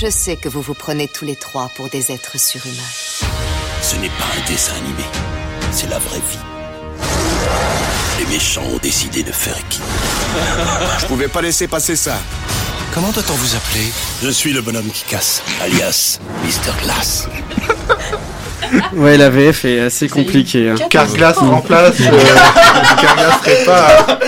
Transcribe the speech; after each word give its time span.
Je 0.00 0.08
sais 0.08 0.36
que 0.36 0.48
vous 0.48 0.62
vous 0.62 0.74
prenez 0.74 1.08
tous 1.08 1.24
les 1.24 1.34
trois 1.34 1.72
pour 1.74 1.88
des 1.88 2.12
êtres 2.12 2.38
surhumains. 2.38 2.76
Ce 3.82 3.96
n'est 3.96 4.10
pas 4.10 4.26
un 4.36 4.48
dessin 4.48 4.74
animé, 4.76 5.02
c'est 5.72 5.88
la 5.88 5.98
vraie 5.98 6.20
vie. 6.20 6.38
Les 8.20 8.26
méchants 8.26 8.62
ont 8.62 8.78
décidé 8.78 9.24
de 9.24 9.32
faire 9.32 9.58
équipe. 9.58 9.82
Je 11.00 11.06
pouvais 11.06 11.26
pas 11.26 11.42
laisser 11.42 11.66
passer 11.66 11.96
ça. 11.96 12.16
Comment 12.94 13.10
doit-on 13.10 13.34
vous 13.34 13.56
appeler? 13.56 13.92
Je 14.22 14.28
suis 14.28 14.52
le 14.52 14.60
bonhomme 14.60 14.88
qui 14.88 15.02
casse, 15.02 15.42
alias 15.60 16.20
Mr. 16.44 16.80
Glass. 16.84 17.26
Ouais, 18.94 19.16
la 19.16 19.30
VF 19.30 19.64
est 19.64 19.80
assez 19.80 20.08
compliquée. 20.08 20.70
hein. 20.70 20.74
Carglass 20.90 21.36
remplace. 21.38 22.00
Euh, 22.00 22.04
Carglass 23.00 23.40
répare. 23.42 24.18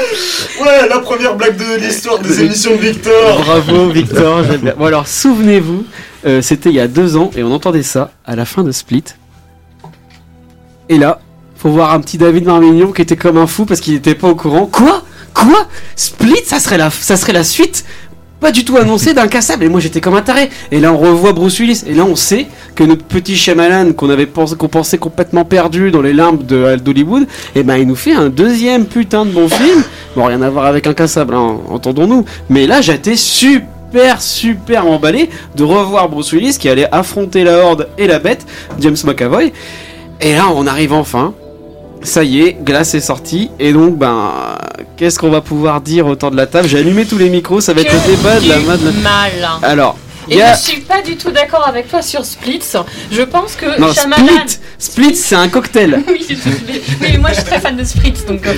Ouais, 0.63 0.89
la 0.89 0.99
première 1.01 1.35
blague 1.37 1.57
de 1.57 1.81
l'histoire 1.81 2.19
des 2.19 2.43
émissions 2.43 2.73
de 2.73 2.81
Victor. 2.81 3.41
Bravo 3.45 3.89
Victor, 3.91 4.45
j'aime 4.45 4.61
bien. 4.61 4.75
Bon 4.79 4.87
alors 4.87 5.07
souvenez-vous, 5.09 5.85
euh, 6.27 6.43
c'était 6.43 6.69
il 6.71 6.77
y 6.77 6.81
a 6.81 6.89
deux 6.89 7.17
ans 7.17 7.31
et 7.37 7.43
on 7.43 7.53
entendait 7.53 7.83
ça 7.83 8.13
à 8.27 8.37
la 8.37 8.45
fin 8.45 8.63
de 8.63 8.73
Split. 8.73 9.05
Et 10.89 10.99
là, 10.99 11.21
faut 11.57 11.71
voir 11.71 11.93
un 11.93 12.01
petit 12.01 12.19
David 12.19 12.45
Marmignon 12.47 12.93
qui 12.93 13.03
était 13.03 13.17
comme 13.17 13.37
un 13.37 13.47
fou 13.47 13.65
parce 13.65 13.81
qu'il 13.81 13.95
n'était 13.95 14.15
pas 14.15 14.29
au 14.29 14.35
courant. 14.35 14.67
Quoi? 14.67 15.03
Quoi? 15.35 15.67
Split, 15.97 16.43
ça 16.45 16.59
serait 16.59 16.79
la, 16.79 16.91
ça 16.91 17.17
serait 17.17 17.33
la 17.33 17.45
suite 17.45 17.85
pas 18.41 18.51
du 18.53 18.65
tout 18.65 18.77
annoncé 18.79 19.13
d'incassable 19.15 19.65
et 19.65 19.69
moi 19.69 19.81
j'étais 19.81 20.01
comme 20.01 20.15
un 20.15 20.23
taré. 20.23 20.49
Et 20.73 20.81
là 20.81 20.93
on 20.93 20.99
revoit 20.99 21.33
Bruce 21.33 21.59
Willis. 21.61 21.83
Et 21.87 21.95
là 21.95 22.05
on 22.05 22.17
sait 22.17 22.47
que 22.75 22.83
notre 22.85 23.05
petit 23.05 23.37
Shyamalan 23.37 23.93
qu'on 23.93 24.69
pensait 24.69 24.99
complètement 24.99 25.45
perdu 25.45 25.91
dans 25.91 26.01
les 26.03 26.13
limbes 26.13 26.45
de- 26.47 26.77
d'Hollywood 26.77 27.27
et 27.55 27.63
ben 27.63 27.77
il 27.77 27.87
nous 27.87 27.95
fait 27.97 28.15
un 28.15 28.29
deuxième 28.31 28.87
putain 28.87 29.25
de 29.27 29.31
bon 29.31 29.49
film. 29.49 29.83
Bon 30.17 30.25
rien 30.25 30.41
à 30.43 30.49
voir 30.51 30.65
avec 30.67 30.87
incassable 30.87 31.35
hein, 31.35 31.59
entendons-nous. 31.69 32.25
Mais 32.49 32.67
là 32.67 32.81
j'étais 32.81 33.17
super 33.17 34.21
super 34.21 34.87
emballé 34.87 35.29
de 35.57 35.65
revoir 35.65 36.09
Bruce 36.09 36.33
Willis 36.33 36.57
qui 36.59 36.69
allait 36.69 36.89
affronter 36.93 37.45
la 37.45 37.59
horde 37.59 37.89
et 37.99 38.07
la 38.07 38.19
bête 38.19 38.47
James 38.81 38.97
McAvoy. 39.05 39.53
Et 40.21 40.35
là 40.35 40.47
on 40.55 40.67
arrive 40.67 40.93
enfin 40.93 41.35
ça 42.03 42.25
y 42.25 42.41
est, 42.41 42.57
Glace 42.65 42.95
est 42.95 43.01
sorti, 43.01 43.51
et 43.59 43.73
donc, 43.73 43.99
ben, 43.99 44.33
qu'est-ce 44.97 45.19
qu'on 45.19 45.31
va 45.31 45.41
pouvoir 45.41 45.81
dire 45.81 46.07
autour 46.07 46.31
de 46.31 46.37
la 46.37 46.47
table? 46.47 46.69
J'ai 46.69 46.79
allumé 46.79 47.05
tous 47.05 47.19
les 47.19 47.31
micros, 47.31 47.61
ça 47.61 47.73
va 47.73 47.83
être 47.83 47.93
le 47.93 48.17
débat 48.17 48.41
de 48.41 48.49
la 48.49 48.59
main 48.61 48.77
de 48.77 48.87
la... 48.87 48.93
mal? 48.93 49.49
Alors, 49.63 49.97
Et 50.31 50.37
y 50.37 50.43
a... 50.43 50.55
je 50.55 50.61
suis 50.61 50.81
pas 50.81 51.03
du 51.03 51.17
tout 51.17 51.31
d'accord 51.31 51.67
avec 51.67 51.89
toi 51.89 52.03
sur 52.03 52.25
Splits. 52.25 52.61
Je 53.11 53.23
pense 53.23 53.55
que 53.57 53.79
Non, 53.79 53.93
Shyamalan... 53.93 54.25
Split 54.47 54.59
Split, 54.79 55.17
c'est 55.17 55.35
un 55.35 55.49
cocktail 55.49 56.03
oui, 56.09 56.27
je- 56.29 56.37
mais 57.03 57.19
moi 57.19 57.31
je 57.31 57.35
suis 57.37 57.45
très 57.45 57.61
fan 57.61 57.77
de 57.77 57.85
Spritz. 57.85 58.25
Donc, 58.25 58.47
euh, 58.47 58.55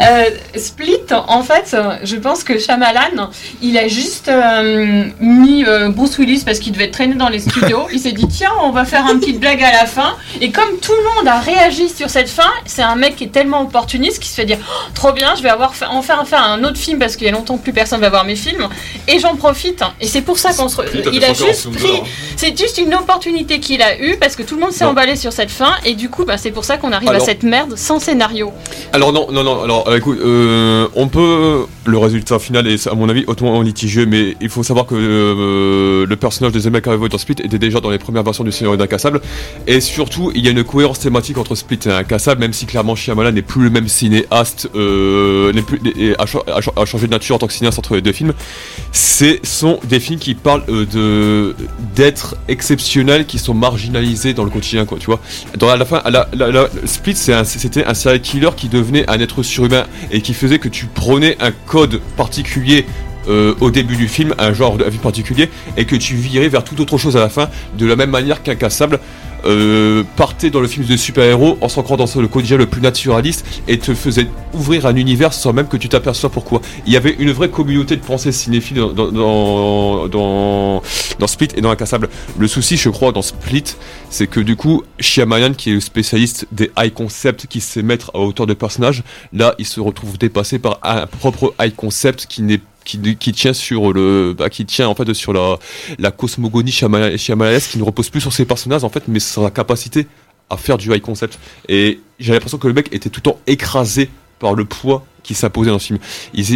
euh, 0.00 0.24
Split, 0.58 1.00
en 1.12 1.42
fait, 1.42 1.76
je 2.02 2.16
pense 2.16 2.44
que 2.44 2.58
Shyamalan, 2.58 3.30
il 3.62 3.76
a 3.76 3.86
juste 3.88 4.28
euh, 4.28 5.04
mis 5.20 5.64
euh, 5.66 5.90
Bruce 5.90 6.16
Willis 6.18 6.42
parce 6.46 6.58
qu'il 6.60 6.72
devait 6.72 6.90
traîner 6.90 7.14
dans 7.14 7.28
les 7.28 7.40
studios. 7.40 7.86
Il 7.92 8.00
s'est 8.00 8.12
dit 8.12 8.26
tiens, 8.28 8.52
on 8.62 8.70
va 8.70 8.84
faire 8.84 9.04
une 9.12 9.20
petite 9.20 9.38
blague 9.40 9.62
à 9.62 9.72
la 9.72 9.86
fin. 9.86 10.14
Et 10.40 10.50
comme 10.50 10.78
tout 10.80 10.92
le 10.92 11.16
monde 11.16 11.28
a 11.28 11.40
réagi 11.40 11.88
sur 11.88 12.08
cette 12.08 12.28
fin, 12.30 12.50
c'est 12.64 12.82
un 12.82 12.96
mec 12.96 13.16
qui 13.16 13.24
est 13.24 13.32
tellement 13.32 13.62
opportuniste 13.62 14.20
qui 14.22 14.28
se 14.28 14.34
fait 14.34 14.44
dire 14.46 14.58
Oh, 14.62 14.90
trop 14.94 15.12
bien, 15.12 15.34
je 15.36 15.42
vais 15.42 15.50
avoir 15.50 15.74
fa- 15.74 15.90
enfin 15.90 16.24
faire 16.24 16.42
un 16.42 16.62
autre 16.64 16.78
film 16.78 16.98
parce 16.98 17.16
qu'il 17.16 17.26
y 17.26 17.30
a 17.30 17.32
longtemps 17.32 17.56
que 17.58 17.62
plus 17.62 17.72
personne 17.72 18.00
va 18.00 18.08
voir 18.08 18.24
mes 18.24 18.36
films. 18.36 18.68
Et 19.08 19.18
j'en 19.18 19.36
profite. 19.36 19.82
Et 20.00 20.06
c'est 20.06 20.22
pour 20.22 20.38
ça 20.38 20.52
qu'on 20.54 20.68
se. 20.68 20.76
Il 21.16 21.24
a 21.24 21.32
juste 21.32 21.70
pris. 21.72 22.00
C'est 22.36 22.58
juste 22.58 22.78
une 22.78 22.94
opportunité 22.94 23.60
qu'il 23.60 23.82
a 23.82 23.98
eue 24.00 24.16
parce 24.20 24.36
que 24.36 24.42
tout 24.42 24.54
le 24.56 24.60
monde 24.60 24.72
s'est 24.72 24.84
emballé 24.84 25.16
sur 25.16 25.32
cette 25.32 25.50
fin. 25.50 25.72
Et 25.84 25.94
du 25.94 26.08
coup, 26.10 26.24
bah, 26.24 26.36
c'est 26.36 26.50
pour 26.50 26.64
ça 26.64 26.76
qu'on 26.76 26.92
arrive 26.92 27.08
à 27.10 27.20
cette 27.20 27.42
merde 27.42 27.76
sans 27.76 27.98
scénario. 27.98 28.52
Alors 28.92 29.12
non, 29.12 29.28
non, 29.32 29.42
non, 29.42 29.62
alors 29.62 29.88
euh, 29.88 29.96
écoute, 29.96 30.18
euh, 30.20 30.88
on 30.94 31.08
peut... 31.08 31.66
Le 31.86 31.98
résultat 31.98 32.40
final 32.40 32.66
est 32.66 32.88
à 32.88 32.94
mon 32.94 33.08
avis 33.08 33.24
hautement 33.28 33.62
litigieux, 33.62 34.06
mais 34.06 34.36
il 34.40 34.48
faut 34.48 34.64
savoir 34.64 34.86
que 34.86 34.96
euh, 34.96 36.04
le 36.04 36.16
personnage 36.16 36.52
de 36.52 36.58
Zemeck 36.58 36.84
McAvoy 36.86 37.08
dans 37.08 37.16
Split 37.16 37.36
était 37.44 37.58
déjà 37.60 37.80
dans 37.80 37.90
les 37.90 37.98
premières 37.98 38.24
versions 38.24 38.42
du 38.42 38.50
scénario 38.50 38.76
d'Incassable, 38.76 39.20
et 39.68 39.80
surtout, 39.80 40.32
il 40.34 40.44
y 40.44 40.48
a 40.48 40.50
une 40.50 40.64
cohérence 40.64 40.98
thématique 40.98 41.38
entre 41.38 41.54
Split 41.54 41.78
et 41.86 41.90
Incassable, 41.90 42.40
même 42.40 42.52
si 42.52 42.66
clairement 42.66 42.96
Shyamalan 42.96 43.30
n'est 43.30 43.42
plus 43.42 43.62
le 43.62 43.70
même 43.70 43.86
cinéaste, 43.86 44.68
euh, 44.74 45.52
n'est 45.52 45.62
plus, 45.62 45.80
a, 46.18 46.22
a 46.24 46.26
cha- 46.26 46.72
a 46.76 46.84
changé 46.84 47.06
de 47.06 47.12
nature 47.12 47.36
en 47.36 47.38
tant 47.38 47.46
que 47.46 47.52
cinéaste 47.52 47.78
entre 47.78 47.94
les 47.94 48.02
deux 48.02 48.10
films. 48.12 48.32
Ce 48.90 49.36
sont 49.44 49.78
des 49.84 50.00
films 50.00 50.18
qui 50.18 50.34
parlent 50.34 50.64
de 50.66 51.05
d'êtres 51.94 52.36
exceptionnels 52.48 53.26
qui 53.26 53.38
sont 53.38 53.54
marginalisés 53.54 54.34
dans 54.34 54.44
le 54.44 54.50
quotidien, 54.50 54.84
quoi, 54.84 54.98
tu 54.98 55.06
vois. 55.06 55.20
Dans 55.58 55.68
à 55.68 55.76
la 55.76 55.84
fin, 55.84 56.02
la, 56.10 56.28
la- 56.34 56.50
la- 56.50 56.68
Split, 56.84 57.14
c'est 57.16 57.32
un- 57.34 57.44
c'était 57.44 57.84
un 57.84 57.94
serial 57.94 58.20
killer 58.20 58.50
qui 58.56 58.68
devenait 58.68 59.08
un 59.10 59.18
être 59.20 59.42
surhumain 59.42 59.84
et 60.10 60.20
qui 60.20 60.34
faisait 60.34 60.58
que 60.58 60.68
tu 60.68 60.86
prenais 60.86 61.36
un 61.40 61.50
code 61.52 62.00
particulier 62.16 62.86
euh, 63.28 63.54
au 63.60 63.70
début 63.70 63.96
du 63.96 64.08
film, 64.08 64.34
un 64.38 64.52
genre 64.52 64.76
de 64.76 64.84
vie 64.84 64.98
particulier, 64.98 65.50
et 65.76 65.84
que 65.84 65.96
tu 65.96 66.14
virais 66.14 66.48
vers 66.48 66.64
toute 66.64 66.80
autre 66.80 66.98
chose 66.98 67.16
à 67.16 67.20
la 67.20 67.28
fin, 67.28 67.48
de 67.76 67.86
la 67.86 67.96
même 67.96 68.10
manière 68.10 68.42
qu'Incassable 68.42 69.00
euh, 69.46 70.02
partait 70.16 70.50
dans 70.50 70.60
le 70.60 70.66
film 70.66 70.86
de 70.86 70.96
super-héros 70.96 71.56
en 71.60 71.68
s'ancrant 71.68 71.96
dans 71.96 72.06
le 72.16 72.26
quotidien 72.26 72.56
le 72.56 72.66
plus 72.66 72.80
naturaliste 72.80 73.46
et 73.68 73.78
te 73.78 73.94
faisait 73.94 74.26
ouvrir 74.54 74.86
un 74.86 74.96
univers 74.96 75.32
sans 75.32 75.52
même 75.52 75.68
que 75.68 75.76
tu 75.76 75.88
t'aperçois 75.88 76.30
pourquoi. 76.30 76.60
Il 76.86 76.92
y 76.92 76.96
avait 76.96 77.14
une 77.18 77.30
vraie 77.30 77.50
communauté 77.50 77.96
de 77.96 78.00
pensée 78.00 78.32
cinéphile 78.32 78.78
dans, 78.78 78.92
dans, 78.92 80.08
dans, 80.08 80.82
dans, 81.18 81.26
Split 81.26 81.48
et 81.54 81.60
dans 81.60 81.70
Incassable. 81.70 82.08
Le 82.38 82.48
souci, 82.48 82.76
je 82.76 82.88
crois, 82.88 83.12
dans 83.12 83.22
Split, 83.22 83.76
c'est 84.10 84.26
que 84.26 84.40
du 84.40 84.56
coup, 84.56 84.82
Shyamalan, 84.98 85.52
qui 85.52 85.70
est 85.70 85.74
le 85.74 85.80
spécialiste 85.80 86.46
des 86.50 86.72
high 86.76 86.92
concepts 86.92 87.46
qui 87.46 87.60
sait 87.60 87.82
mettre 87.82 88.10
à 88.14 88.18
hauteur 88.18 88.46
de 88.46 88.54
personnages, 88.54 89.04
là, 89.32 89.54
il 89.58 89.66
se 89.66 89.80
retrouve 89.80 90.18
dépassé 90.18 90.58
par 90.58 90.80
un 90.82 91.06
propre 91.06 91.54
high 91.60 91.74
concept 91.74 92.26
qui 92.26 92.42
n'est 92.42 92.60
qui, 92.86 93.32
tient 93.32 93.52
sur 93.52 93.92
le 93.92 94.34
bah, 94.36 94.48
qui 94.48 94.64
tient 94.64 94.88
en 94.88 94.94
fait 94.94 95.12
sur 95.12 95.32
la 95.32 95.58
la 95.98 96.10
cosmogonie 96.10 96.70
Shyamala- 96.70 97.18
Shyamalanesque 97.18 97.72
qui 97.72 97.78
ne 97.78 97.82
repose 97.84 98.08
plus 98.08 98.20
sur 98.20 98.32
ses 98.32 98.44
personnages 98.44 98.84
en 98.84 98.88
fait 98.88 99.04
mais 99.08 99.18
sur 99.20 99.42
sa 99.42 99.50
capacité 99.50 100.06
à 100.48 100.56
faire 100.56 100.78
du 100.78 100.92
high 100.94 101.00
concept 101.00 101.38
et 101.68 102.00
j'ai 102.20 102.32
l'impression 102.32 102.58
que 102.58 102.68
le 102.68 102.74
mec 102.74 102.88
était 102.92 103.10
tout 103.10 103.20
le 103.20 103.30
temps 103.30 103.40
écrasé 103.46 104.08
par 104.38 104.54
le 104.54 104.64
poids 104.64 105.04
qui 105.22 105.34
s'imposait 105.34 105.70
dans 105.70 105.78
ce 105.80 105.86
film. 105.86 105.98
Il, 106.34 106.48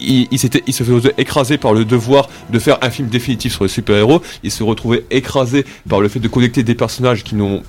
il, 0.00 0.28
il 0.30 0.38
se 0.38 0.84
faisait 0.84 1.14
écraser 1.18 1.58
par 1.58 1.72
le 1.72 1.84
devoir 1.84 2.28
de 2.50 2.58
faire 2.60 2.78
un 2.80 2.90
film 2.90 3.08
définitif 3.08 3.54
sur 3.54 3.64
les 3.64 3.68
super-héros. 3.68 4.22
Il 4.44 4.52
se 4.52 4.62
retrouvait 4.62 5.04
écrasé 5.10 5.64
par 5.88 6.00
le 6.00 6.08
fait 6.08 6.20
de 6.20 6.28
connecter 6.28 6.62
des 6.62 6.76
personnages 6.76 7.24
qui 7.24 7.34
n'ont 7.34 7.62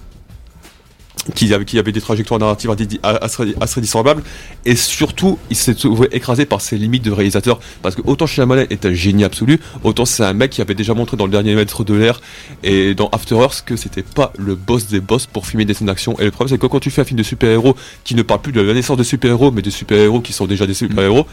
qui 1.35 1.53
avaient 1.53 1.91
des 1.91 2.01
trajectoires 2.01 2.39
narratives 2.39 2.73
assez, 3.03 3.81
dissemblables. 3.81 4.23
Et 4.65 4.75
surtout 4.75 5.39
il 5.49 5.55
s'est 5.55 5.75
trouvé 5.75 6.09
écrasé 6.11 6.45
par 6.45 6.61
ses 6.61 6.77
limites 6.77 7.03
de 7.03 7.11
réalisateur. 7.11 7.59
Parce 7.81 7.95
que 7.95 8.01
autant 8.05 8.27
Shyamalan 8.27 8.65
est 8.69 8.85
un 8.85 8.93
génie 8.93 9.23
absolu 9.23 9.59
autant 9.83 10.05
c'est 10.05 10.23
un 10.23 10.33
mec 10.33 10.51
qui 10.51 10.61
avait 10.61 10.75
déjà 10.75 10.93
montré 10.93 11.17
dans 11.17 11.25
le 11.25 11.31
dernier 11.31 11.55
maître 11.55 11.83
de 11.83 11.93
l'air 11.93 12.19
et 12.63 12.93
dans 12.93 13.09
After 13.09 13.35
Earth 13.35 13.63
que 13.65 13.75
c'était 13.75 14.03
pas 14.03 14.33
le 14.37 14.55
boss 14.55 14.87
des 14.87 14.99
boss 14.99 15.25
pour 15.25 15.47
filmer 15.47 15.65
des 15.65 15.73
scènes 15.73 15.87
d'action. 15.87 16.17
Et 16.19 16.25
le 16.25 16.31
problème 16.31 16.55
c'est 16.55 16.61
que 16.61 16.67
quand 16.67 16.79
tu 16.79 16.91
fais 16.91 17.01
un 17.01 17.05
film 17.05 17.17
de 17.17 17.23
super-héros 17.23 17.75
qui 18.03 18.15
ne 18.15 18.21
parle 18.21 18.41
plus 18.41 18.51
de 18.51 18.61
la 18.61 18.73
naissance 18.73 18.97
de 18.97 19.03
super-héros 19.03 19.51
mais 19.51 19.61
de 19.61 19.69
super-héros 19.69 20.21
qui 20.21 20.33
sont 20.33 20.45
déjà 20.45 20.67
des 20.67 20.73
super-héros 20.73 21.25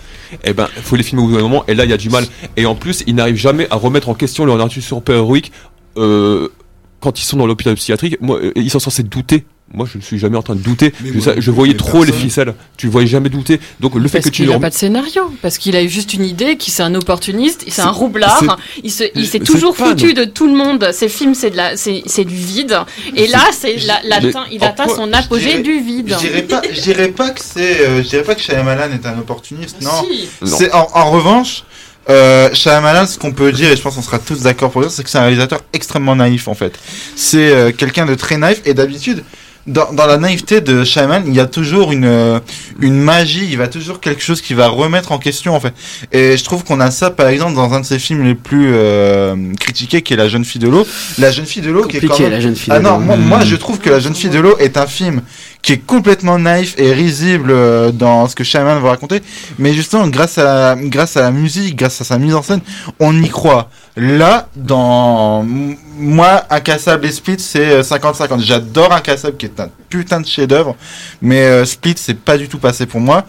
et 0.45 0.53
ben 0.53 0.69
faut 0.83 0.97
les 0.97 1.03
filmer 1.03 1.23
au 1.25 1.27
bout 1.27 1.37
d'un 1.37 1.43
moment. 1.43 1.65
Et 1.67 1.75
là 1.75 1.85
il 1.85 1.91
y 1.91 1.95
a 1.95 1.99
du 1.99 2.11
mal. 2.11 2.25
Et 2.57 2.67
en 2.67 2.75
plus 2.75 3.03
il 3.07 3.17
n'arrive 3.17 3.37
jamais 3.37 3.67
à 3.71 3.77
remettre 3.77 4.09
en 4.09 4.15
question 4.15 4.45
leur 4.45 4.57
nature 4.57 4.83
super-héroïque 4.83 5.53
euh, 5.97 6.49
quand 7.01 7.19
ils 7.19 7.25
sont 7.25 7.37
dans 7.37 7.47
l'hôpital 7.47 7.75
psychiatrique, 7.75 8.19
euh, 8.23 8.53
ils 8.55 8.71
sont 8.71 8.79
censés 8.79 9.03
douter. 9.03 9.47
Moi, 9.73 9.87
je 9.91 9.99
ne 9.99 10.03
suis 10.03 10.19
jamais 10.19 10.37
en 10.37 10.43
train 10.43 10.57
de 10.57 10.61
douter. 10.61 10.93
Mais 11.01 11.13
Je, 11.39 11.51
voyais 11.53 11.75
trop 11.75 12.03
les 12.03 12.13
ficelles. 12.13 12.55
Tu 12.77 12.89
voyais 12.89 13.07
jamais 13.07 13.29
douter. 13.29 13.61
Donc, 13.79 13.95
le 13.95 14.09
fait 14.09 14.19
Parce 14.19 14.25
que 14.25 14.31
tu 14.31 14.45
le 14.45 14.51
n'a 14.51 14.59
pas 14.59 14.71
de 14.71 14.75
scénario, 14.75 15.33
parce 15.43 15.59
qu'il 15.59 15.77
a 15.77 15.83
eu 15.83 15.89
juste 15.89 16.13
une 16.13 16.25
idée, 16.25 16.57
qu'il 16.57 16.73
c'est 16.73 16.83
un 16.83 16.95
opportuniste, 16.97 17.65
c'est 17.69 17.83
un 17.83 17.91
roublard, 17.91 18.59
il 18.83 18.91
se- 18.91 19.05
il 19.15 19.27
s'est 19.29 19.39
toujours 19.39 19.77
foutu 19.77 20.13
de 20.13 20.25
tout 20.25 20.49
le 20.49 20.55
monde. 20.55 20.91
Ses 20.93 21.09
films, 21.09 21.35
c'est 21.37 21.51
de 21.51 21.57
la, 21.57 21.77
c'est 21.77 22.03
c'est 22.07 22.25
du 22.25 22.35
vide, 22.35 22.77
et 23.15 23.29
là, 23.29 23.45
c'est 23.53 23.77
la- 23.87 24.01
l'atteint- 24.05 24.47
il 24.51 24.63
atteint 24.65 24.87
quoi- 24.87 24.97
son 24.97 25.13
apogée 25.13 25.51
dirais- 25.51 25.63
du 25.63 25.81
vide. 25.81 26.09
Je 26.21 26.27
dirais 26.27 26.43
pas, 26.43 26.63
je 26.73 26.81
dirais 26.81 27.09
pas 27.09 27.31
que 27.31 27.41
c'est, 27.41 27.81
euh, 27.83 28.03
je 28.03 28.09
dirais 28.09 28.25
pas 28.25 28.35
que 28.35 28.41
Shyamalan 28.43 28.91
est 28.93 29.07
un 29.07 29.19
opportuniste. 29.21 29.77
Non. 29.83 29.91
Si. 30.03 30.29
C'est 30.47 30.73
en, 30.75 30.89
en 30.95 31.11
revanche, 31.13 31.63
euh, 32.09 32.49
Shyamalan, 32.53 33.07
ce 33.07 33.19
qu'on 33.19 33.33
peut 33.33 33.53
dire, 33.53 33.71
et 33.71 33.77
je 33.77 33.83
pense 33.83 33.95
qu'on 33.95 34.03
sera 34.03 34.19
tous 34.19 34.41
d'accord 34.41 34.73
pour 34.73 34.81
dire, 34.83 34.91
c'est 34.91 35.05
que 35.05 35.11
c'est 35.11 35.19
un 35.19 35.23
réalisateur 35.23 35.61
extrêmement 35.73 36.16
naïf 36.16 36.49
en 36.49 36.55
fait. 36.55 36.73
C'est 37.15 37.51
euh, 37.53 37.71
quelqu'un 37.71 38.07
de 38.07 38.16
très 38.16 38.37
naïf 38.37 38.61
et 38.65 38.75
d'habitude. 38.75 39.23
Dans, 39.71 39.93
dans 39.93 40.07
la 40.07 40.17
naïveté 40.19 40.61
de 40.61 40.83
Shyamalan, 40.84 41.25
il 41.27 41.34
y 41.34 41.41
a 41.41 41.47
toujours 41.47 41.93
une 41.93 42.05
euh, 42.05 42.41
une 42.81 42.99
magie, 43.01 43.47
il 43.51 43.57
va 43.57 43.69
toujours 43.69 44.01
quelque 44.01 44.22
chose 44.22 44.41
qui 44.41 44.53
va 44.55 44.67
remettre 44.69 45.13
en 45.13 45.19
question 45.19 45.55
en 45.55 45.61
fait. 45.61 45.72
Et 46.13 46.37
je 46.37 46.45
trouve 46.45 46.65
qu'on 46.65 46.81
a 46.81 46.91
ça 46.91 47.11
par 47.11 47.28
exemple 47.28 47.55
dans 47.55 47.72
un 47.72 47.81
de 47.81 47.87
ses 47.87 47.99
films 48.01 48.25
les 48.25 48.34
plus 48.34 48.71
euh, 48.75 49.37
critiqués, 49.61 50.03
qui 50.03 50.13
est 50.15 50.17
La 50.17 50.28
jeune 50.28 50.45
fille 50.45 50.61
de 50.61 50.69
l'eau. 50.69 50.84
La 51.19 51.31
jeune 51.31 51.47
fille 51.47 51.63
de 51.63 51.71
l'eau, 51.71 51.84
qui 51.87 51.99
est 51.99 52.01
quand 52.01 52.19
même 52.19 52.33
la 52.33 52.41
jeune 52.41 52.57
fille. 52.57 52.72
ah 52.75 52.81
de 52.81 52.84
non, 52.84 52.99
l'eau. 52.99 53.05
moi, 53.05 53.17
moi, 53.17 53.45
je 53.45 53.57
trouve 53.57 53.78
que 53.78 53.91
La 53.91 54.01
jeune 54.01 54.15
fille 54.15 54.31
de 54.31 54.41
l'eau 54.41 54.57
est 54.59 54.77
un 54.77 54.87
film 54.87 55.22
qui 55.63 55.73
est 55.75 55.78
complètement 55.87 56.39
naïf 56.39 56.75
et 56.78 56.93
risible 56.93 57.51
euh, 57.51 57.93
dans 57.93 58.27
ce 58.28 58.34
que 58.34 58.45
Shyamalan 58.45 58.81
va 58.81 58.91
raconter, 58.91 59.21
mais 59.59 59.73
justement 59.75 60.09
grâce 60.09 60.39
à 60.39 60.75
grâce 60.77 61.16
à 61.16 61.21
la 61.23 61.31
musique, 61.31 61.77
grâce 61.77 62.01
à 62.01 62.05
sa 62.05 62.19
mise 62.19 62.34
en 62.34 62.43
scène, 62.43 62.61
on 62.99 63.13
y 63.23 63.28
croit. 63.28 63.69
Là, 63.97 64.48
dans 64.54 65.45
moi, 65.45 66.45
Incassable 66.48 67.07
et 67.07 67.13
Split, 67.13 67.41
c'est 67.41 67.71
euh, 67.71 67.83
50-50. 67.83 68.41
J'adore 68.41 68.92
Incassable 68.92 69.37
qui 69.37 69.47
est 69.47 69.60
un 69.60 69.69
putain 69.89 70.21
de 70.21 70.27
chef-d'œuvre, 70.27 70.77
mais 71.21 71.41
euh, 71.41 71.65
Split, 71.65 71.95
c'est 71.97 72.19
pas 72.19 72.39
du 72.39 72.48
tout 72.48 72.59
passé 72.59 72.87
pour 72.87 73.01
moi. 73.01 73.27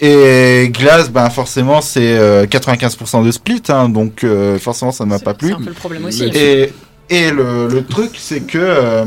Et 0.00 0.70
Glass, 0.72 1.10
ben 1.10 1.30
forcément, 1.30 1.80
c'est 1.80 2.18
euh, 2.18 2.46
95% 2.46 3.24
de 3.24 3.30
split, 3.30 3.62
hein, 3.68 3.88
donc 3.88 4.24
euh, 4.24 4.58
forcément, 4.58 4.92
ça 4.92 5.04
ne 5.04 5.10
m'a 5.10 5.18
pas 5.18 5.34
plu. 5.34 5.48
C'est 5.48 5.54
un 5.54 5.58
peu 5.58 5.64
le 5.66 5.72
problème 5.72 6.04
aussi. 6.04 6.24
Et, 6.24 6.72
et 7.10 7.30
le, 7.30 7.68
le 7.68 7.84
truc, 7.84 8.10
c'est 8.18 8.40
que 8.40 8.58
euh, 8.58 9.04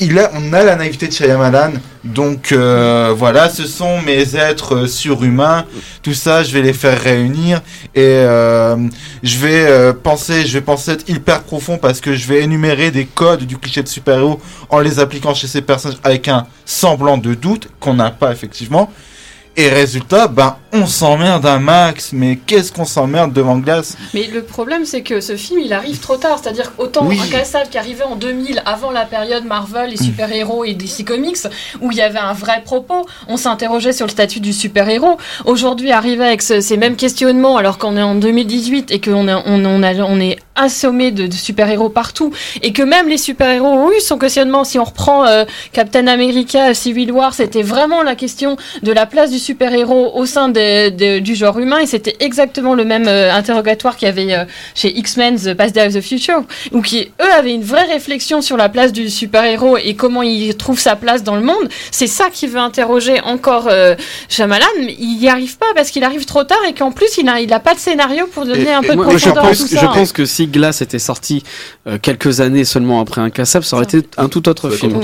il 0.00 0.18
a, 0.18 0.30
on 0.34 0.52
a 0.52 0.64
la 0.64 0.76
naïveté 0.76 1.08
de 1.08 1.12
Shyamalan. 1.12 1.72
Donc 2.02 2.52
euh, 2.52 3.14
voilà, 3.16 3.50
ce 3.50 3.66
sont 3.66 4.00
mes 4.00 4.34
êtres 4.34 4.86
surhumains. 4.86 5.66
Tout 6.02 6.14
ça, 6.14 6.42
je 6.42 6.52
vais 6.52 6.62
les 6.62 6.72
faire 6.72 6.98
réunir 6.98 7.60
et 7.94 8.00
euh, 8.00 8.76
je 9.22 9.38
vais 9.38 9.66
euh, 9.66 9.92
penser, 9.92 10.46
je 10.46 10.54
vais 10.54 10.64
penser 10.64 10.92
être 10.92 11.08
hyper 11.08 11.42
profond 11.42 11.76
parce 11.76 12.00
que 12.00 12.14
je 12.14 12.26
vais 12.26 12.42
énumérer 12.42 12.90
des 12.90 13.04
codes 13.04 13.44
du 13.44 13.58
cliché 13.58 13.82
de 13.82 13.88
super-héros 13.88 14.40
en 14.70 14.80
les 14.80 14.98
appliquant 14.98 15.34
chez 15.34 15.46
ces 15.46 15.60
personnages 15.60 15.98
avec 16.02 16.28
un 16.28 16.46
semblant 16.64 17.18
de 17.18 17.34
doute 17.34 17.68
qu'on 17.78 17.94
n'a 17.94 18.10
pas 18.10 18.32
effectivement. 18.32 18.90
Et 19.56 19.68
résultat, 19.68 20.26
ben 20.28 20.56
on 20.72 20.86
s'emmerde 20.86 21.46
un 21.46 21.58
max. 21.58 22.10
Mais 22.12 22.36
qu'est-ce 22.36 22.72
qu'on 22.72 22.84
s'emmerde 22.84 23.32
devant 23.32 23.58
Glace 23.58 23.96
Mais 24.14 24.26
le 24.32 24.42
problème, 24.42 24.84
c'est 24.84 25.02
que 25.02 25.20
ce 25.20 25.36
film, 25.36 25.60
il 25.60 25.72
arrive 25.72 25.98
trop 26.00 26.16
tard. 26.16 26.38
C'est-à-dire 26.42 26.72
autant 26.78 27.04
Oui. 27.06 27.18
Incassable 27.20 27.68
qui 27.70 27.78
arrivait 27.78 28.04
en 28.04 28.16
2000, 28.16 28.62
avant 28.66 28.90
la 28.90 29.04
période 29.04 29.44
Marvel, 29.44 29.90
les 29.90 29.96
super-héros 29.96 30.64
et 30.64 30.74
DC 30.74 31.04
Comics, 31.04 31.38
où 31.80 31.90
il 31.92 31.98
y 31.98 32.02
avait 32.02 32.18
un 32.18 32.32
vrai 32.32 32.62
propos. 32.64 33.06
On 33.28 33.36
s'interrogeait 33.36 33.92
sur 33.92 34.06
le 34.06 34.10
statut 34.10 34.40
du 34.40 34.52
super-héros. 34.52 35.16
Aujourd'hui, 35.44 35.90
arriver 35.92 36.24
avec 36.24 36.42
ce- 36.42 36.60
ces 36.60 36.76
mêmes 36.76 36.96
questionnements, 36.96 37.56
alors 37.56 37.78
qu'on 37.78 37.96
est 37.96 38.02
en 38.02 38.14
2018 38.14 38.90
et 38.90 39.00
qu'on 39.00 39.28
on 39.28 40.20
est 40.20 40.36
assommé 40.54 41.10
de, 41.10 41.26
de 41.26 41.32
super-héros 41.32 41.88
partout, 41.88 42.32
et 42.62 42.72
que 42.72 42.82
même 42.82 43.08
les 43.08 43.16
super-héros 43.18 43.66
ont 43.66 43.90
eu 43.90 44.00
son 44.00 44.18
questionnement. 44.18 44.64
Si 44.64 44.78
on 44.78 44.84
reprend 44.84 45.24
euh, 45.26 45.44
Captain 45.72 46.06
America, 46.06 46.74
Civil 46.74 47.10
War, 47.12 47.32
c'était 47.34 47.62
vraiment 47.62 48.02
la 48.02 48.14
question 48.14 48.56
de 48.82 48.92
la 48.92 49.06
place 49.06 49.30
du 49.30 49.38
super-héros 49.38 50.12
au 50.14 50.26
sein 50.26 50.48
des- 50.48 50.59
des- 50.90 51.20
du 51.20 51.34
genre 51.34 51.58
humain, 51.58 51.78
et 51.78 51.86
c'était 51.86 52.16
exactement 52.20 52.74
le 52.74 52.84
même 52.84 53.06
euh, 53.08 53.32
interrogatoire 53.32 53.96
qu'il 53.96 54.06
y 54.06 54.10
avait 54.10 54.32
euh, 54.34 54.44
chez 54.74 54.96
X-Men 54.96 55.36
The 55.36 55.54
Past 55.54 55.74
Day 55.74 55.86
of 55.86 55.94
the 55.94 56.00
Future, 56.00 56.42
où 56.72 56.82
qui, 56.82 57.08
eux, 57.20 57.32
avaient 57.38 57.54
une 57.54 57.62
vraie 57.62 57.86
réflexion 57.86 58.40
sur 58.42 58.56
la 58.56 58.68
place 58.68 58.92
du 58.92 59.08
super-héros 59.10 59.76
et 59.76 59.94
comment 59.94 60.22
il 60.22 60.54
trouve 60.56 60.78
sa 60.78 60.96
place 60.96 61.22
dans 61.22 61.36
le 61.36 61.42
monde. 61.42 61.68
C'est 61.90 62.06
ça 62.06 62.26
qui 62.32 62.46
veut 62.46 62.58
interroger 62.58 63.20
encore 63.22 63.68
euh, 63.70 63.94
Shyamalan, 64.28 64.66
mais 64.80 64.96
il 64.98 65.18
n'y 65.18 65.28
arrive 65.28 65.56
pas 65.58 65.66
parce 65.74 65.90
qu'il 65.90 66.04
arrive 66.04 66.24
trop 66.24 66.44
tard 66.44 66.58
et 66.68 66.74
qu'en 66.74 66.92
plus, 66.92 67.18
il 67.18 67.24
n'a 67.24 67.40
il 67.40 67.52
a 67.52 67.60
pas 67.60 67.74
de 67.74 67.78
scénario 67.80 68.26
pour 68.32 68.44
donner 68.46 68.62
Et- 68.62 68.72
un 68.72 68.82
et 68.82 68.86
peu 68.86 68.92
de 68.92 68.96
Moi, 68.96 69.06
moi, 69.06 69.14
je 69.16 69.20
profondeur 69.20 69.44
à 69.44 69.48
pense, 69.48 69.58
tout 69.58 69.68
je 69.70 69.76
ça. 69.76 69.88
pense 69.88 70.12
que 70.12 70.24
si 70.24 70.46
Glass 70.46 70.82
était 70.82 70.98
sorti 70.98 71.42
euh, 71.86 71.98
quelques 72.00 72.40
années 72.40 72.64
seulement 72.64 73.00
après 73.00 73.20
Incassable, 73.20 73.64
ça 73.64 73.76
aurait 73.76 73.84
été 73.86 74.02
un 74.16 74.28
tout 74.28 74.48
autre 74.48 74.68
Ouais, 74.68 74.76
film. 74.76 75.00